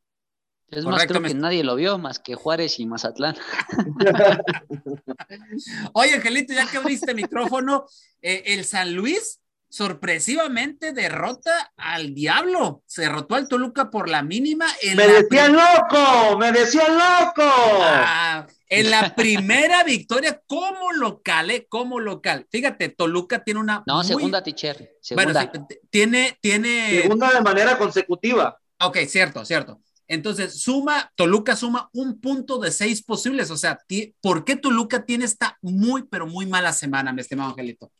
[0.73, 3.37] Es más, creo que nadie lo vio más que Juárez y Mazatlán.
[5.93, 7.85] Oye, Angelito, ya que abriste micrófono,
[8.23, 12.83] eh, el San Luis sorpresivamente derrota al Diablo.
[12.87, 14.67] Se derrotó al Toluca por la mínima.
[14.97, 16.39] ¡Me decían loco!
[16.39, 17.43] ¡Me decían loco!
[17.45, 21.67] Ah, en la primera victoria como local, ¿eh?
[21.69, 22.47] Como local.
[22.51, 23.83] Fíjate, Toluca tiene una.
[23.87, 24.97] No, segunda, teacher.
[25.03, 25.45] Segunda.
[25.45, 27.03] Bueno, tiene, tiene.
[27.03, 28.59] Segunda de manera consecutiva.
[28.81, 29.83] Ok, cierto, cierto.
[30.13, 33.51] Entonces, suma, Toluca suma un punto de seis posibles.
[33.51, 33.79] O sea,
[34.21, 37.91] ¿por qué Toluca tiene esta muy, pero muy mala semana, mi estimado Angelito?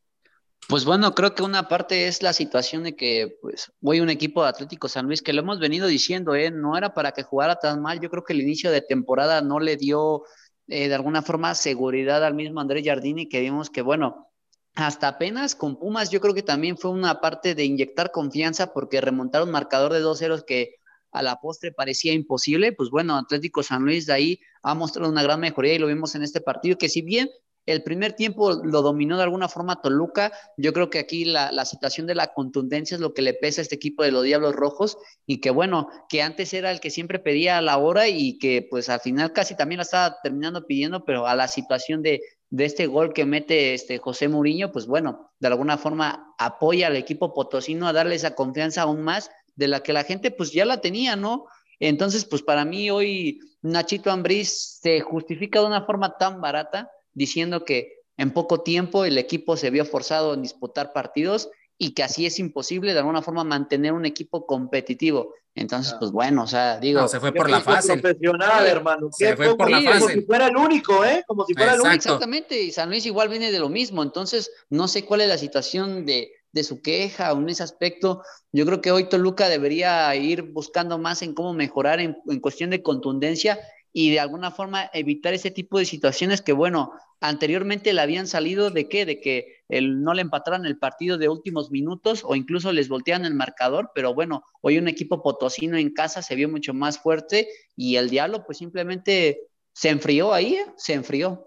[0.69, 4.11] Pues bueno, creo que una parte es la situación de que, pues, voy a un
[4.11, 6.51] equipo de Atlético San Luis que lo hemos venido diciendo, ¿eh?
[6.51, 7.99] No era para que jugara tan mal.
[7.99, 10.25] Yo creo que el inicio de temporada no le dio
[10.69, 14.29] eh, de alguna forma seguridad al mismo Andrés Jardini, que vimos que, bueno,
[14.75, 19.01] hasta apenas con Pumas, yo creo que también fue una parte de inyectar confianza porque
[19.01, 20.77] remontar un marcador de dos ceros que
[21.13, 22.73] a la postre parecía imposible.
[22.73, 26.15] Pues bueno, Atlético San Luis de ahí ha mostrado una gran mejoría y lo vimos
[26.15, 27.31] en este partido, que si bien
[27.67, 30.33] el primer tiempo lo dominó de alguna forma Toluca.
[30.57, 33.63] Yo creo que aquí la, situación de la contundencia es lo que le pesa a
[33.63, 37.21] este equipo de los Diablos Rojos y que bueno, que antes era el que siempre
[37.21, 41.27] pedía la hora y que pues al final casi también la estaba terminando pidiendo, pero
[41.27, 45.49] a la situación de, de este gol que mete este José Muriño, pues bueno, de
[45.49, 49.93] alguna forma apoya al equipo potosino a darle esa confianza aún más de la que
[49.93, 51.47] la gente pues ya la tenía, ¿no?
[51.81, 57.65] Entonces, pues para mí hoy Nachito Ambriz se justifica de una forma tan barata diciendo
[57.65, 62.27] que en poco tiempo el equipo se vio forzado en disputar partidos y que así
[62.27, 65.35] es imposible de alguna forma mantener un equipo competitivo.
[65.55, 67.07] Entonces, pues bueno, o sea, digo.
[67.09, 67.99] se fue por la fase.
[67.99, 69.09] Profesional, hermano.
[69.13, 70.01] Se fue por la fase.
[70.01, 71.25] Como si fuera el único, ¿eh?
[71.27, 71.95] Como si fuera el único.
[71.95, 74.03] Exactamente, y San Luis igual viene de lo mismo.
[74.03, 78.23] Entonces, no sé cuál es la situación de, de su queja o en ese aspecto.
[78.53, 82.83] Yo creo que hoy Toluca debería ir buscando más en cómo mejorar en, cuestión de
[82.83, 83.59] contundencia
[83.93, 88.71] y de alguna forma evitar ese tipo de situaciones que, bueno, anteriormente le habían salido
[88.71, 92.73] de qué, de que el, no le empataran el partido de últimos minutos o incluso
[92.73, 96.75] les voltean el marcador, pero bueno, hoy un equipo potosino en casa se vio mucho
[96.75, 99.41] más fuerte y el Diablo pues simplemente
[99.73, 100.67] se enfrió ahí, ¿eh?
[100.77, 101.47] se enfrió.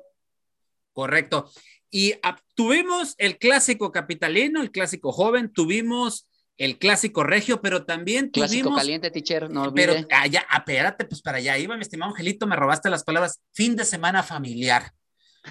[0.94, 1.52] Correcto.
[1.98, 2.20] Y
[2.56, 6.28] tuvimos el clásico capitalino, el clásico joven, tuvimos
[6.58, 8.80] el clásico regio, pero también clásico tuvimos...
[8.82, 12.90] caliente, teacher, no Pero allá, espérate, pues para allá iba, mi estimado Angelito, me robaste
[12.90, 14.92] las palabras, fin de semana familiar.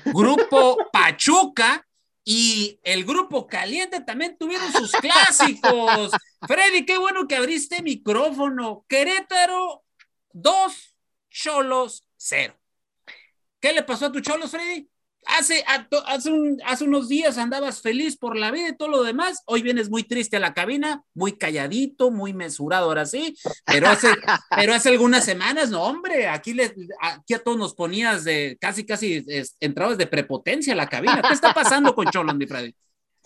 [0.05, 1.89] Grupo Pachuca
[2.25, 6.11] y el grupo caliente también tuvieron sus clásicos.
[6.47, 8.85] Freddy, qué bueno que abriste micrófono.
[8.87, 9.83] Querétaro,
[10.31, 10.95] dos,
[11.31, 12.55] Cholos, cero.
[13.61, 14.91] ¿Qué le pasó a tu Cholos, Freddy?
[15.27, 15.65] Hace,
[16.07, 19.43] hace, hace, unos días andabas feliz por la vida y todo lo demás.
[19.47, 23.37] Hoy vienes muy triste a la cabina, muy calladito, muy mesurado, ahora sí.
[23.65, 24.09] Pero hace,
[24.57, 28.85] pero hace algunas semanas, no, hombre, aquí, le, aquí a todos nos ponías de casi,
[28.85, 29.25] casi
[29.61, 31.23] entrabas de prepotencia a la cabina.
[31.23, 32.75] ¿Qué está pasando con Cholón, mi Freddy?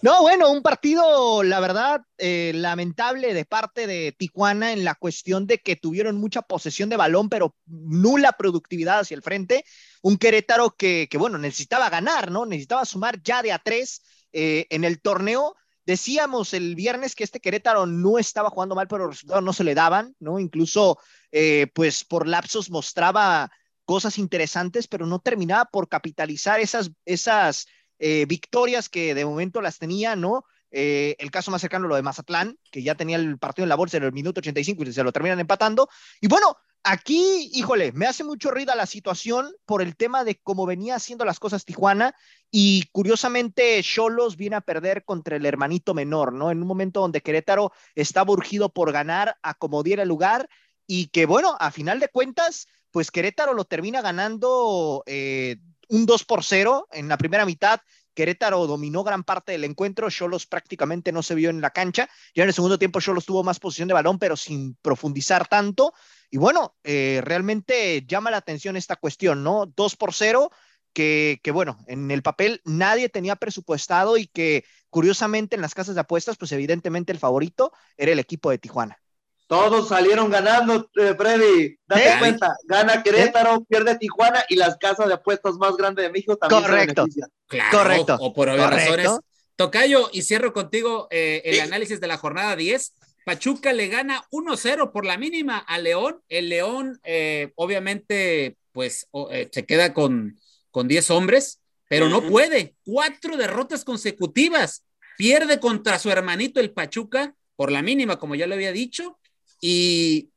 [0.00, 5.48] No, bueno, un partido, la verdad, eh, lamentable de parte de Tijuana en la cuestión
[5.48, 9.64] de que tuvieron mucha posesión de balón, pero nula productividad hacia el frente.
[10.02, 12.46] Un Querétaro que, que bueno, necesitaba ganar, ¿no?
[12.46, 15.56] Necesitaba sumar ya de a tres eh, en el torneo.
[15.84, 19.64] Decíamos el viernes que este Querétaro no estaba jugando mal, pero los resultados no se
[19.64, 20.38] le daban, ¿no?
[20.38, 20.98] Incluso,
[21.32, 23.50] eh, pues por lapsos mostraba
[23.84, 27.66] cosas interesantes, pero no terminaba por capitalizar esas, esas
[27.98, 30.44] eh, victorias que de momento las tenía, ¿no?
[30.70, 33.76] Eh, el caso más cercano, lo de Mazatlán, que ya tenía el partido en la
[33.76, 35.88] bolsa en el minuto 85 y se lo terminan empatando.
[36.20, 40.66] Y bueno, aquí, híjole, me hace mucho ruido la situación por el tema de cómo
[40.66, 42.14] venía haciendo las cosas Tijuana
[42.50, 46.50] y curiosamente Cholos viene a perder contra el hermanito menor, ¿no?
[46.50, 50.48] En un momento donde Querétaro estaba urgido por ganar a como diera lugar
[50.86, 55.56] y que bueno, a final de cuentas, pues Querétaro lo termina ganando eh,
[55.88, 57.80] un 2 por 0 en la primera mitad.
[58.14, 62.08] Querétaro dominó gran parte del encuentro, Cholos prácticamente no se vio en la cancha.
[62.34, 65.92] Ya en el segundo tiempo Cholos tuvo más posición de balón, pero sin profundizar tanto.
[66.30, 69.66] Y bueno, eh, realmente llama la atención esta cuestión, ¿no?
[69.66, 70.50] 2 por 0,
[70.92, 75.94] que, que, bueno, en el papel nadie tenía presupuestado y que curiosamente en las casas
[75.94, 78.98] de apuestas, pues evidentemente el favorito era el equipo de Tijuana.
[79.46, 81.78] Todos salieron ganando, eh, Freddy.
[81.86, 82.16] Date ¿Eh?
[82.18, 86.62] cuenta, gana Querétaro, pierde Tijuana y las casas de apuestas más grandes de México también
[86.62, 87.06] Correcto.
[87.10, 87.22] se.
[87.46, 88.16] Claro, Correcto.
[88.20, 88.92] O por obvias Correcto.
[88.96, 89.20] razones.
[89.56, 91.60] Tocayo, y cierro contigo eh, el Sí.
[91.60, 92.92] análisis de la jornada 10.
[93.28, 96.22] Pachuca le gana 1-0 por la mínima a León.
[96.30, 101.60] El León, eh, obviamente, pues eh, se queda con, con 10 hombres,
[101.90, 102.74] pero no puede.
[102.86, 104.86] Cuatro derrotas consecutivas.
[105.18, 109.18] Pierde contra su hermanito el Pachuca por la mínima, como ya lo había dicho,
[109.60, 110.30] y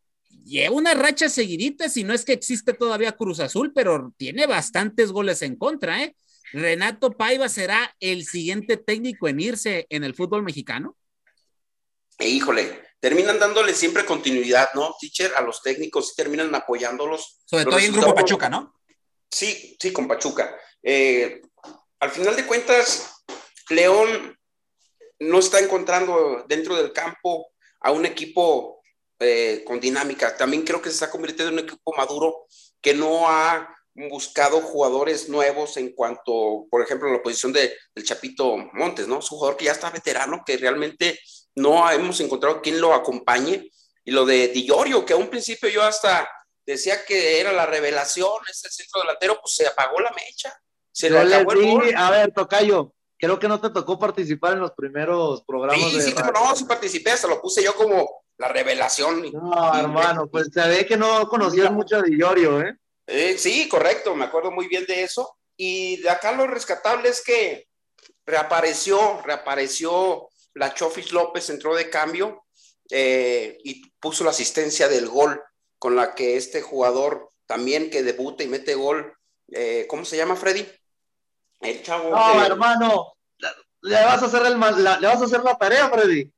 [0.44, 5.14] lleva una racha seguidita, si no es que existe todavía Cruz Azul, pero tiene bastantes
[5.14, 6.14] goles en contra, ¿eh?
[6.52, 10.98] Renato Paiva será el siguiente técnico en irse en el fútbol mexicano.
[12.22, 15.34] E, híjole, terminan dándole siempre continuidad, ¿no, teacher?
[15.36, 17.42] A los técnicos y terminan apoyándolos.
[17.46, 18.76] Sobre todo en Grupo Pachuca, ¿no?
[19.30, 20.56] Sí, sí, con Pachuca.
[20.84, 21.42] Eh,
[22.00, 23.24] al final de cuentas,
[23.70, 24.38] León
[25.20, 28.82] no está encontrando dentro del campo a un equipo
[29.20, 30.38] eh, con dinámica.
[30.38, 32.46] También creo que se está convirtiendo en un equipo maduro
[32.82, 38.58] que no ha buscado jugadores nuevos en cuanto, por ejemplo, la posición de, del Chapito
[38.74, 39.20] Montes, ¿no?
[39.20, 41.20] Es un jugador que ya está veterano, que realmente
[41.56, 43.70] no hemos encontrado quien lo acompañe.
[44.04, 46.28] Y lo de Di Llorio, que a un principio yo hasta
[46.66, 50.54] decía que era la revelación, ese centro delantero, pues se apagó la mecha.
[50.92, 51.94] Se le Yo les acabó el gol.
[51.96, 56.02] a ver, Tocayo, creo que no te tocó participar en los primeros programas Sí, de
[56.04, 56.32] sí, radio.
[56.34, 59.22] no, sí participé, hasta lo puse yo como la revelación.
[59.32, 62.76] No, Y- hermano, pues se ve que no conocías mucho a Di Llorio, ¿eh?
[63.08, 65.38] Eh, sí, correcto, me acuerdo muy bien de eso.
[65.58, 67.68] Y de acá lo rescatable es que
[68.26, 72.46] reapareció, reapareció la Chofis López, entró de cambio
[72.90, 75.42] eh, y puso la asistencia del gol
[75.80, 79.14] con la que este jugador también que debuta y mete gol,
[79.52, 80.68] eh, ¿cómo se llama Freddy?
[81.60, 82.10] El chavo.
[82.10, 83.14] No, que- hermano,
[83.82, 86.32] le vas a hacer el la, le vas a hacer la tarea, Freddy.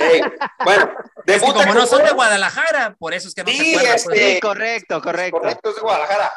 [0.00, 0.22] eh,
[0.64, 0.90] bueno,
[1.26, 2.10] Es que debuta como no son de.
[2.12, 3.94] Guadalajara, por eso es que no Sí, se acuerdan.
[3.96, 4.34] este-.
[4.34, 5.38] Sí, correcto, correcto.
[5.40, 6.32] Correcto, es de Guadalajara.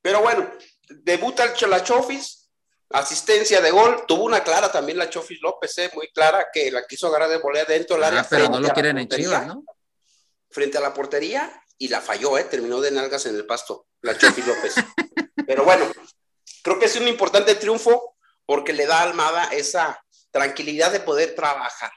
[0.00, 0.50] Pero bueno,
[0.88, 2.43] debuta el Ch- la Chofis,
[2.90, 4.04] asistencia de gol.
[4.06, 7.38] Tuvo una clara también la Chofis López, eh, muy clara, que la quiso agarrar de
[7.38, 8.20] volea dentro del área.
[8.20, 9.64] Ah, pero no lo quieren en Chivas, ¿no?
[10.50, 12.44] Frente a la portería y la falló, ¿eh?
[12.44, 14.74] terminó de nalgas en el pasto, la Chofis López.
[15.46, 15.90] Pero bueno,
[16.62, 18.16] creo que es un importante triunfo
[18.46, 21.90] porque le da a Almada esa tranquilidad de poder trabajar.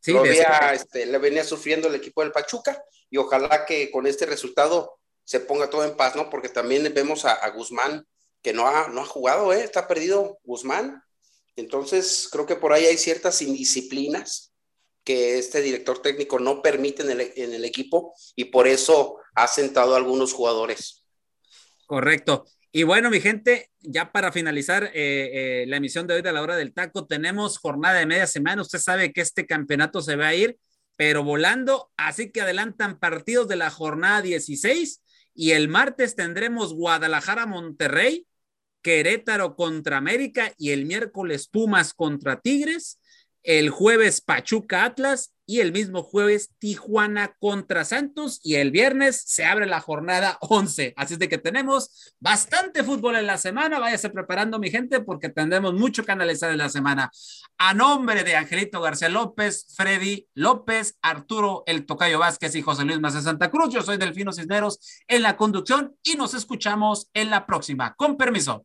[0.00, 4.26] Sí, había, este, le venía sufriendo el equipo del Pachuca y ojalá que con este
[4.26, 6.28] resultado se ponga todo en paz, ¿no?
[6.28, 8.04] Porque también vemos a, a Guzmán
[8.42, 9.62] que no ha, no ha jugado, ¿eh?
[9.62, 11.02] Está perdido Guzmán.
[11.56, 14.52] Entonces, creo que por ahí hay ciertas indisciplinas
[15.04, 19.48] que este director técnico no permite en el, en el equipo y por eso ha
[19.48, 21.04] sentado a algunos jugadores.
[21.86, 22.44] Correcto.
[22.74, 26.40] Y bueno, mi gente, ya para finalizar eh, eh, la emisión de hoy de la
[26.40, 28.62] hora del taco, tenemos jornada de media semana.
[28.62, 30.58] Usted sabe que este campeonato se va a ir,
[30.96, 35.02] pero volando, así que adelantan partidos de la jornada 16
[35.34, 38.26] y el martes tendremos Guadalajara-Monterrey,
[38.82, 43.00] Querétaro contra América y el miércoles Pumas contra Tigres,
[43.42, 49.44] el jueves Pachuca Atlas y el mismo jueves Tijuana contra Santos y el viernes se
[49.44, 50.94] abre la jornada 11.
[50.96, 53.80] Así es de que tenemos bastante fútbol en la semana.
[53.80, 57.10] Váyase preparando mi gente porque tendremos mucho que analizar en la semana.
[57.58, 63.00] A nombre de Angelito García López, Freddy López, Arturo El Tocayo Vázquez y José Luis
[63.00, 64.78] Maza Santa Cruz, yo soy Delfino Cisneros
[65.08, 67.94] en la conducción y nos escuchamos en la próxima.
[67.94, 68.64] Con permiso.